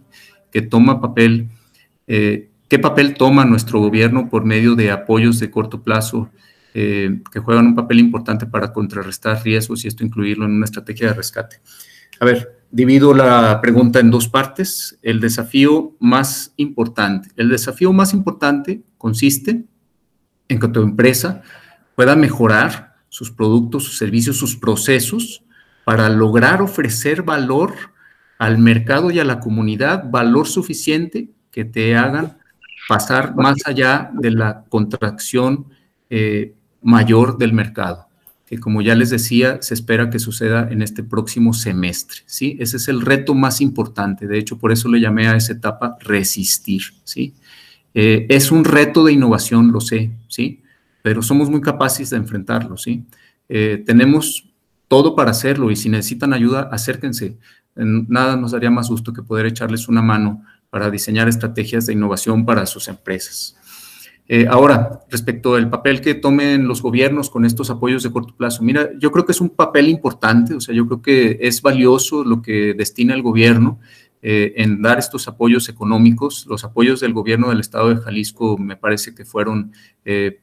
[0.51, 1.47] que toma papel?
[2.07, 6.29] Eh, ¿Qué papel toma nuestro gobierno por medio de apoyos de corto plazo
[6.73, 11.07] eh, que juegan un papel importante para contrarrestar riesgos y esto incluirlo en una estrategia
[11.07, 11.61] de rescate?
[12.19, 14.97] A ver, divido la pregunta en dos partes.
[15.01, 17.29] El desafío más importante.
[17.35, 19.65] El desafío más importante consiste
[20.47, 21.41] en que tu empresa
[21.95, 25.43] pueda mejorar sus productos, sus servicios, sus procesos
[25.85, 27.73] para lograr ofrecer valor
[28.37, 32.37] al mercado y a la comunidad, valor suficiente que te hagan
[32.87, 35.67] pasar más allá de la contracción
[36.09, 38.06] eh, mayor del mercado
[38.47, 42.57] que como ya les decía, se espera que suceda en este próximo semestre, ¿sí?
[42.61, 45.97] Ese es el reto más importante, de hecho, por eso le llamé a esa etapa
[45.99, 47.35] resistir, ¿sí?
[47.93, 50.63] Eh, es un reto de innovación, lo sé, ¿sí?
[51.01, 53.03] Pero somos muy capaces de enfrentarlo, ¿sí?
[53.49, 54.47] Eh, tenemos
[54.87, 57.37] todo para hacerlo y si necesitan ayuda, acérquense.
[57.75, 62.45] Nada nos daría más gusto que poder echarles una mano para diseñar estrategias de innovación
[62.45, 63.57] para sus empresas.
[64.29, 68.61] Eh, ahora, respecto al papel que tomen los gobiernos con estos apoyos de corto plazo,
[68.61, 72.25] mira, yo creo que es un papel importante, o sea, yo creo que es valioso
[72.25, 73.79] lo que destina el gobierno
[74.21, 76.45] eh, en dar estos apoyos económicos.
[76.49, 79.71] Los apoyos del gobierno del estado de Jalisco me parece que fueron
[80.03, 80.41] eh,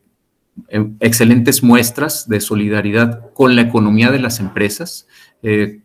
[0.68, 5.07] em, excelentes muestras de solidaridad con la economía de las empresas.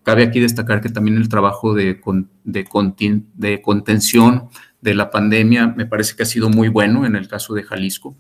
[0.04, 2.00] cabe aquí destacar que también el trabajo de,
[2.46, 4.48] de, de contención
[4.82, 8.16] de la pandemia me parece que ha sido muy bueno en el caso de Jalisco.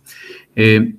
[0.56, 0.96] Eh,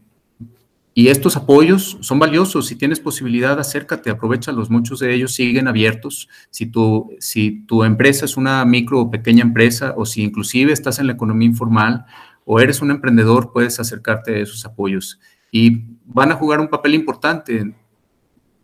[0.92, 2.66] y estos apoyos son valiosos.
[2.66, 4.70] Si tienes posibilidad, acércate, aprovechalos.
[4.70, 6.28] Muchos de ellos siguen abiertos.
[6.50, 10.98] Si tu, si tu empresa es una micro o pequeña empresa, o si inclusive estás
[10.98, 12.04] en la economía informal
[12.44, 15.20] o eres un emprendedor, puedes acercarte a esos apoyos.
[15.52, 17.72] Y van a jugar un papel importante.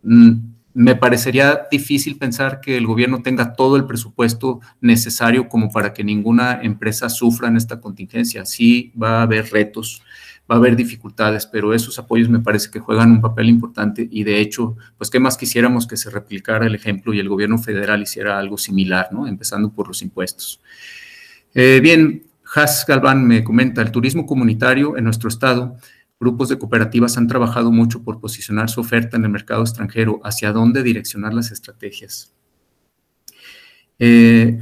[0.03, 5.91] Mm, me parecería difícil pensar que el gobierno tenga todo el presupuesto necesario como para
[5.91, 8.45] que ninguna empresa sufra en esta contingencia.
[8.45, 10.03] Sí va a haber retos,
[10.49, 14.23] va a haber dificultades, pero esos apoyos me parece que juegan un papel importante y
[14.23, 18.03] de hecho, pues qué más quisiéramos que se replicara el ejemplo y el gobierno federal
[18.03, 19.25] hiciera algo similar, ¿no?
[19.25, 20.61] Empezando por los impuestos.
[21.55, 22.21] Eh, bien,
[22.53, 25.75] Has Galván me comenta, el turismo comunitario en nuestro estado
[26.19, 30.51] Grupos de cooperativas han trabajado mucho por posicionar su oferta en el mercado extranjero, hacia
[30.51, 32.33] dónde direccionar las estrategias.
[33.99, 34.59] Eh,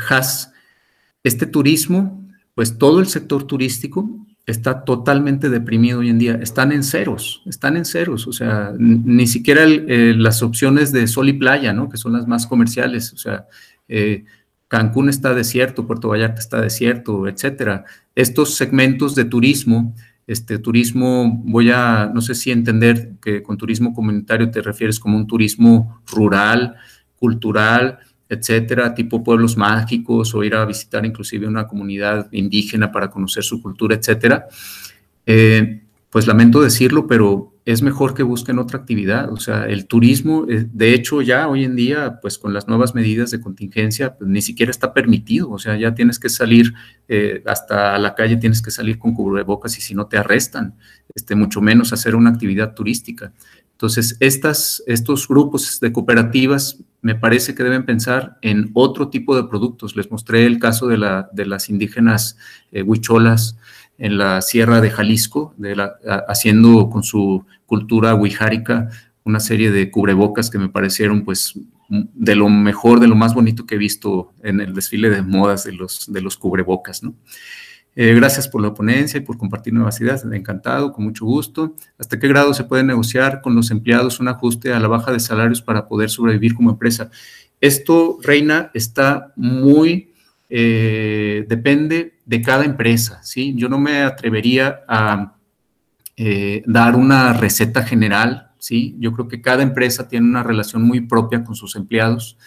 [1.24, 6.36] este turismo, pues todo el sector turístico está totalmente deprimido hoy en día.
[6.36, 8.28] Están en ceros, están en ceros.
[8.28, 11.90] O sea, ni siquiera eh, las opciones de sol y playa, ¿no?
[11.90, 13.12] Que son las más comerciales.
[13.14, 13.48] O sea,
[13.88, 14.26] eh,
[14.68, 17.86] Cancún está desierto, Puerto Vallarta está desierto, etcétera.
[18.14, 19.96] Estos segmentos de turismo
[20.28, 25.18] Este turismo, voy a, no sé si entender que con turismo comunitario te refieres como
[25.18, 26.76] un turismo rural,
[27.16, 33.44] cultural, etcétera, tipo pueblos mágicos o ir a visitar inclusive una comunidad indígena para conocer
[33.44, 34.48] su cultura, etcétera.
[35.26, 39.34] Eh, pues lamento decirlo, pero es mejor que busquen otra actividad.
[39.34, 42.94] O sea, el turismo, eh, de hecho, ya hoy en día, pues con las nuevas
[42.94, 45.50] medidas de contingencia, pues, ni siquiera está permitido.
[45.50, 46.76] O sea, ya tienes que salir
[47.08, 50.76] eh, hasta la calle, tienes que salir con cubrebocas y si no te arrestan,
[51.16, 53.34] este, mucho menos hacer una actividad turística.
[53.72, 59.44] Entonces, estas, estos grupos de cooperativas me parece que deben pensar en otro tipo de
[59.44, 59.96] productos.
[59.96, 62.38] Les mostré el caso de, la, de las indígenas
[62.72, 63.58] eh, huicholas
[63.98, 65.56] en la sierra de Jalisco,
[66.28, 68.90] haciendo con su cultura huijárica
[69.24, 71.54] una serie de cubrebocas que me parecieron pues
[71.90, 75.64] de lo mejor, de lo más bonito que he visto en el desfile de modas
[75.64, 77.16] de los, de los cubrebocas, ¿no?
[77.98, 80.26] Eh, gracias por la ponencia y por compartir nuevas ideas.
[80.30, 81.76] Encantado, con mucho gusto.
[81.98, 85.20] ¿Hasta qué grado se puede negociar con los empleados un ajuste a la baja de
[85.22, 87.10] salarios para poder sobrevivir como empresa?
[87.62, 90.12] Esto, Reina, está muy,
[90.50, 93.54] eh, depende de cada empresa, ¿sí?
[93.56, 95.36] Yo no me atrevería a
[96.18, 98.96] eh, dar una receta general, ¿sí?
[99.00, 102.38] Yo creo que cada empresa tiene una relación muy propia con sus empleados.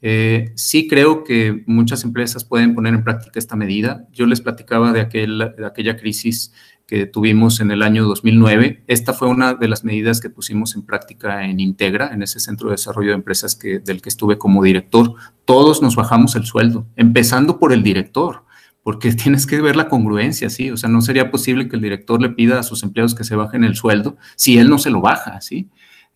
[0.00, 4.06] Eh, sí creo que muchas empresas pueden poner en práctica esta medida.
[4.12, 6.52] Yo les platicaba de, aquel, de aquella crisis
[6.88, 8.82] que tuvimos en el año 2009.
[8.86, 12.70] Esta fue una de las medidas que pusimos en práctica en Integra, en ese centro
[12.70, 15.12] de desarrollo de empresas que, del que estuve como director.
[15.44, 18.48] Todos nos bajamos el sueldo, empezando por el director
[18.82, 20.70] porque tienes que ver la congruencia, ¿sí?
[20.70, 23.36] O sea, no sería posible que el director le pida a sus empleados que se
[23.36, 25.68] bajen el sueldo si él no se lo baja, ¿sí?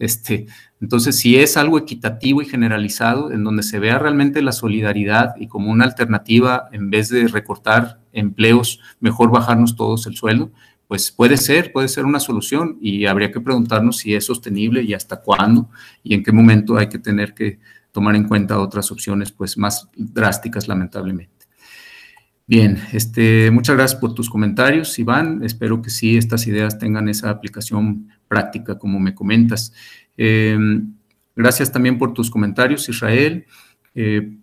[0.02, 0.46] Este,
[0.80, 5.46] entonces, si es algo equitativo y generalizado, en donde se vea realmente la solidaridad y
[5.46, 10.50] como una alternativa, en vez de recortar empleos, mejor bajarnos todos el sueldo,
[10.88, 14.92] pues puede ser, puede ser una solución y habría que preguntarnos si es sostenible y
[14.92, 15.70] hasta cuándo
[16.02, 17.60] y en qué momento hay que tener que
[17.92, 21.46] tomar en cuenta otras opciones, pues más drásticas, lamentablemente.
[22.44, 25.44] Bien, este, muchas gracias por tus comentarios, Iván.
[25.44, 29.74] Espero que sí estas ideas tengan esa aplicación práctica, como me comentas.
[30.16, 30.94] Em,
[31.36, 33.44] gracias también por tus comentarios, Israel.
[33.94, 34.38] Eh,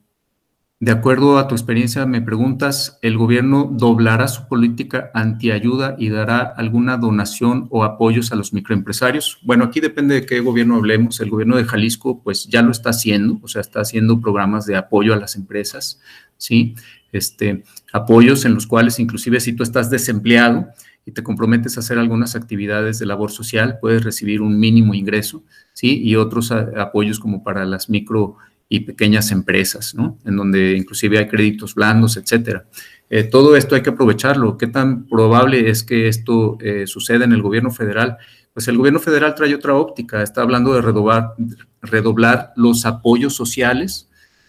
[0.79, 6.41] de acuerdo a tu experiencia, me preguntas, ¿el gobierno doblará su política antiayuda y dará
[6.41, 9.39] alguna donación o apoyos a los microempresarios?
[9.41, 11.19] Bueno, aquí depende de qué gobierno hablemos.
[11.19, 14.77] El gobierno de Jalisco, pues ya lo está haciendo, o sea, está haciendo programas de
[14.77, 15.99] apoyo a las empresas,
[16.37, 16.75] ¿sí?
[17.11, 20.67] este, apoyos en los cuales inclusive si tú estás desempleado
[21.09, 25.43] y te comprometes a hacer algunas actividades de labor social, puedes recibir un mínimo ingreso,
[25.73, 25.99] ¿sí?
[26.03, 28.35] Y otros apoyos como para las micro
[28.69, 30.19] y pequeñas empresas, ¿no?
[30.23, 32.67] En donde inclusive hay créditos blandos, etcétera.
[33.09, 34.55] Eh, todo esto hay que aprovecharlo.
[34.55, 38.17] ¿Qué tan probable es que esto eh, suceda en el gobierno federal?
[38.53, 41.33] Pues el gobierno federal trae otra óptica, está hablando de redoblar,
[41.81, 44.05] redoblar los apoyos sociales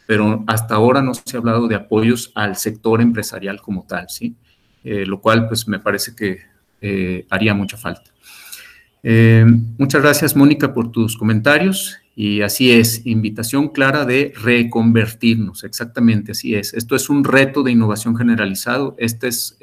[0.06, 4.34] pero hasta ahora no se ha hablado de apoyos al sector empresarial como tal, ¿sí?
[4.82, 6.38] Eh, lo cual pues me parece que
[6.80, 8.10] eh, haría mucha falta.
[9.02, 9.44] Eh,
[9.78, 11.96] muchas gracias, Mónica, por tus comentarios.
[12.16, 16.74] Y así es, invitación clara de reconvertirnos, exactamente así es.
[16.74, 18.94] Esto es un reto de innovación generalizado.
[18.98, 19.56] Esta es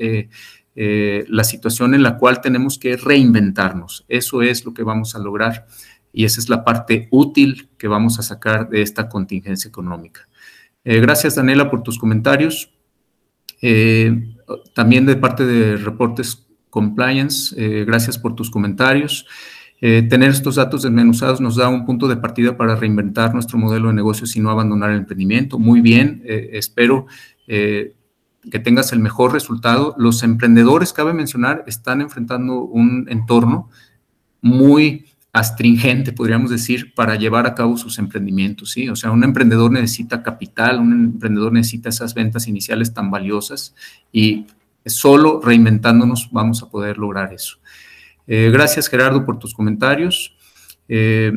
[0.75, 4.05] la situación en la cual tenemos que reinventarnos.
[4.07, 5.67] Eso es lo que vamos a lograr
[6.11, 10.27] y esa es la parte útil que vamos a sacar de esta contingencia económica.
[10.83, 12.71] Gracias, Daniela, por tus comentarios.
[13.61, 14.35] Eh,
[14.73, 19.25] también de parte de Reportes Compliance, eh, gracias por tus comentarios.
[19.79, 23.93] tener estos datos desmenuzados nos da un punto de partida para reinventar nuestro modelo de
[23.93, 25.59] negocios y no abandonar el emprendimiento.
[25.59, 27.05] Muy bien, espero
[27.45, 29.93] que tengas el mejor resultado.
[29.99, 33.69] Los emprendedores, cabe mencionar, están enfrentando un entorno
[34.41, 35.05] muy
[35.37, 38.89] astringente, podríamos decir, para llevar a cabo sus emprendimientos, ¿sí?
[38.89, 43.75] O sea, un emprendedor necesita capital, un emprendedor necesita esas ventas iniciales tan valiosas
[44.11, 44.47] y
[44.85, 47.57] solo reinventándonos vamos a poder lograr eso.
[48.25, 50.35] Eh, gracias, Gerardo, por tus comentarios.
[50.89, 51.31] Eh,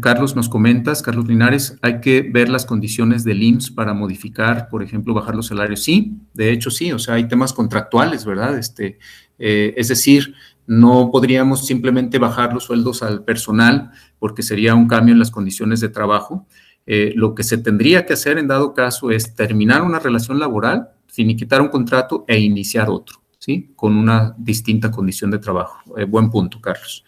[0.00, 4.82] Carlos, nos comentas, Carlos Linares, hay que ver las condiciones del IMSS para modificar, por
[4.82, 5.84] ejemplo, bajar los salarios.
[5.84, 8.58] Sí, de hecho sí, o sea, hay temas contractuales, ¿verdad?
[8.58, 8.98] Este,
[9.38, 10.34] eh, es decir,
[10.66, 15.80] no podríamos simplemente bajar los sueldos al personal porque sería un cambio en las condiciones
[15.80, 16.46] de trabajo.
[16.86, 20.88] Eh, lo que se tendría que hacer en dado caso es terminar una relación laboral,
[21.06, 23.72] finiquitar un contrato e iniciar otro, ¿sí?
[23.76, 25.78] Con una distinta condición de trabajo.
[25.96, 27.04] Eh, buen punto, Carlos.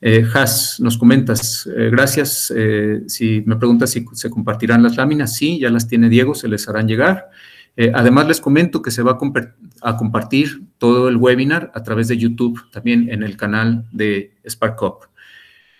[0.00, 2.52] Eh, Has, nos comentas, gracias.
[3.06, 6.68] si me preguntas si se compartirán las láminas, sí, ya las tiene Diego, se les
[6.68, 7.30] harán llegar.
[7.76, 9.18] Eh, además, les comento que se va
[9.82, 15.04] a, compartir todo el webinar a través de YouTube, también en el canal de SparkUp.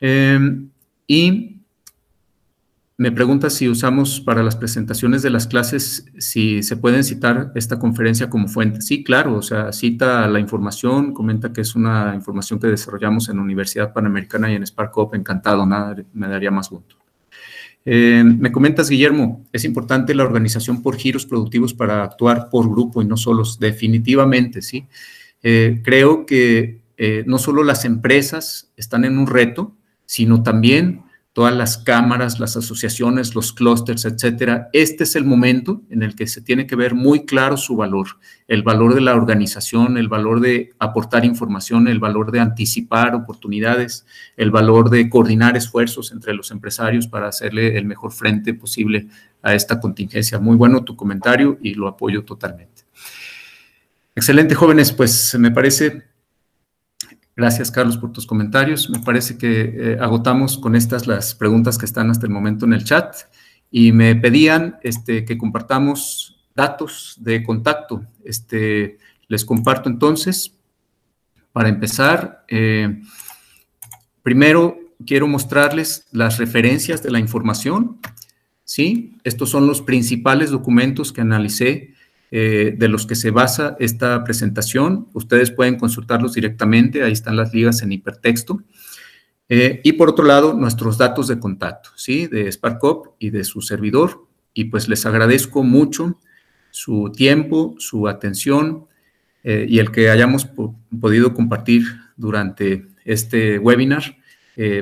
[0.00, 0.70] Em,
[1.06, 1.62] y
[2.96, 7.78] me pregunta si usamos para las presentaciones de las clases, si se pueden citar esta
[7.78, 8.80] conferencia como fuente.
[8.80, 13.36] Sí, claro, o sea, cita la información, comenta que es una información que desarrollamos en
[13.36, 17.01] la Universidad Panamericana y en SparkUp, encantado, nada me daría más gusto.
[17.84, 23.02] Eh, me comentas, Guillermo, es importante la organización por giros productivos para actuar por grupo
[23.02, 24.86] y no solos, definitivamente, sí.
[25.42, 29.74] Eh, creo que eh, no solo las empresas están en un reto,
[30.06, 31.02] sino también
[31.32, 34.68] todas las cámaras, las asociaciones, los clústeres, etcétera.
[34.72, 38.18] Este es el momento en el que se tiene que ver muy claro su valor,
[38.48, 44.04] el valor de la organización, el valor de aportar información, el valor de anticipar oportunidades,
[44.36, 49.08] el valor de coordinar esfuerzos entre los empresarios para hacerle el mejor frente posible
[49.42, 50.38] a esta contingencia.
[50.38, 52.82] Muy bueno tu comentario y lo apoyo totalmente.
[54.14, 56.02] Excelente, jóvenes, pues me parece
[57.34, 58.90] Gracias, Carlos, por tus comentarios.
[58.90, 62.74] Me parece que eh, agotamos con estas las preguntas que están hasta el momento en
[62.74, 63.14] el chat
[63.70, 68.04] y me pedían este, que compartamos datos de contacto.
[68.22, 68.98] Este,
[69.28, 70.54] les comparto entonces,
[71.52, 73.00] para empezar, eh,
[74.22, 74.76] primero
[75.06, 77.98] quiero mostrarles las referencias de la información.
[78.64, 79.16] ¿sí?
[79.24, 81.91] Estos son los principales documentos que analicé
[82.34, 85.06] eh, de los que se basa esta presentación.
[85.12, 88.62] Ustedes pueden consultarlos directamente, ahí están las ligas en hipertexto.
[89.50, 92.28] Eh, y por otro lado, nuestros datos de contacto, ¿sí?
[92.28, 94.26] De SparkUp y de su servidor.
[94.54, 96.18] Y pues les agradezco mucho
[96.70, 98.86] su tiempo, su atención
[99.44, 101.84] eh, y el que hayamos podido compartir
[102.16, 104.16] durante este webinar,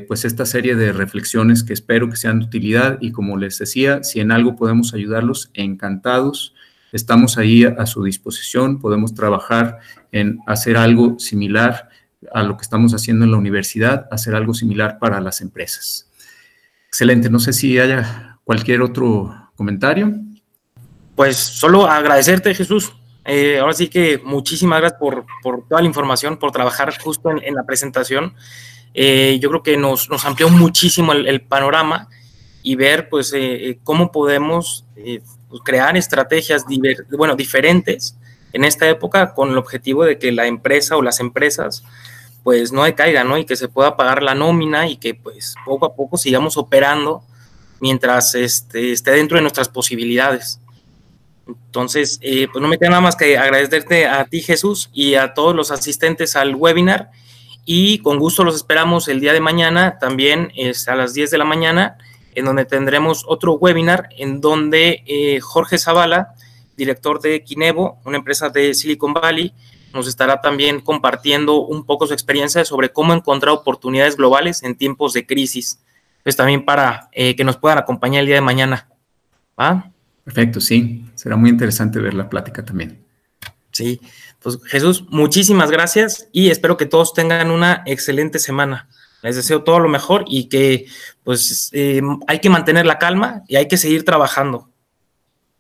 [0.07, 4.05] pues esta serie de reflexiones que espero que sean de utilidad y como les decía,
[4.05, 6.55] si en algo podemos ayudarlos, encantados
[6.93, 9.79] Estamos ahí a su disposición, podemos trabajar
[10.13, 11.89] en hacer algo similar
[12.33, 16.11] a lo que estamos haciendo en la universidad, hacer algo similar para las empresas.
[16.89, 20.13] Excelente, no sé si haya cualquier otro comentario.
[21.15, 22.93] Pues solo agradecerte, Jesús.
[23.25, 25.25] Eh, ahora sí que muchísimas gracias por,
[25.69, 28.35] toda la información, por trabajar justo en, la presentación.
[28.95, 32.09] Eh, yo creo que nos, amplió muchísimo el, panorama
[32.63, 35.23] y ver pues eh, cómo podemos pues,
[35.65, 36.65] crear estrategias
[37.11, 38.17] bueno, diferentes
[38.53, 41.85] en esta época con el objetivo de que la empresa o las empresas
[42.43, 43.37] pues no decaigan, ¿no?
[43.37, 47.23] Y que se pueda pagar la nómina y que pues poco a poco sigamos operando
[47.81, 50.61] mientras este, esté dentro de nuestras posibilidades.
[51.47, 55.35] Entonces, eh, pues no me queda nada más que agradecerte a ti, Jesús, y a
[55.35, 57.11] todos los asistentes al webinar.
[57.65, 61.39] Y con gusto los esperamos el día de mañana, también es a las 10 de
[61.39, 61.99] la mañana,
[62.35, 66.35] en donde tendremos otro webinar en donde eh, Jorge Zavala,
[66.77, 69.53] director de Kinevo, una empresa de Silicon Valley,
[69.93, 75.13] nos estará también compartiendo un poco su experiencia sobre cómo encontrar oportunidades globales en tiempos
[75.13, 75.81] de crisis.
[76.23, 78.89] Pues también para eh, que nos puedan acompañar el día de mañana.
[80.25, 81.05] Perfecto, sí.
[81.15, 83.05] Será muy interesante ver la plática también.
[83.73, 84.01] Sí,
[84.41, 88.89] pues Jesús, muchísimas gracias y espero que todos tengan una excelente semana.
[89.23, 90.87] Les deseo todo lo mejor y que
[91.25, 94.69] pues eh, hay que mantener la calma y hay que seguir trabajando.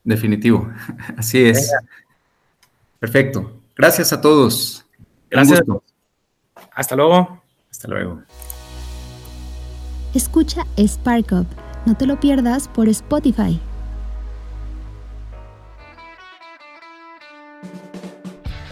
[0.03, 0.69] Definitivo,
[1.16, 1.70] así es.
[2.99, 3.61] Perfecto.
[3.77, 4.85] Gracias a todos.
[5.31, 5.62] Gracias.
[6.73, 7.43] Hasta luego.
[7.70, 8.23] Hasta luego.
[10.15, 11.47] Escucha Spark Up.
[11.87, 13.61] No te lo pierdas por Spotify.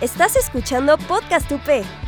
[0.01, 2.08] Estás escuchando Podcast UP.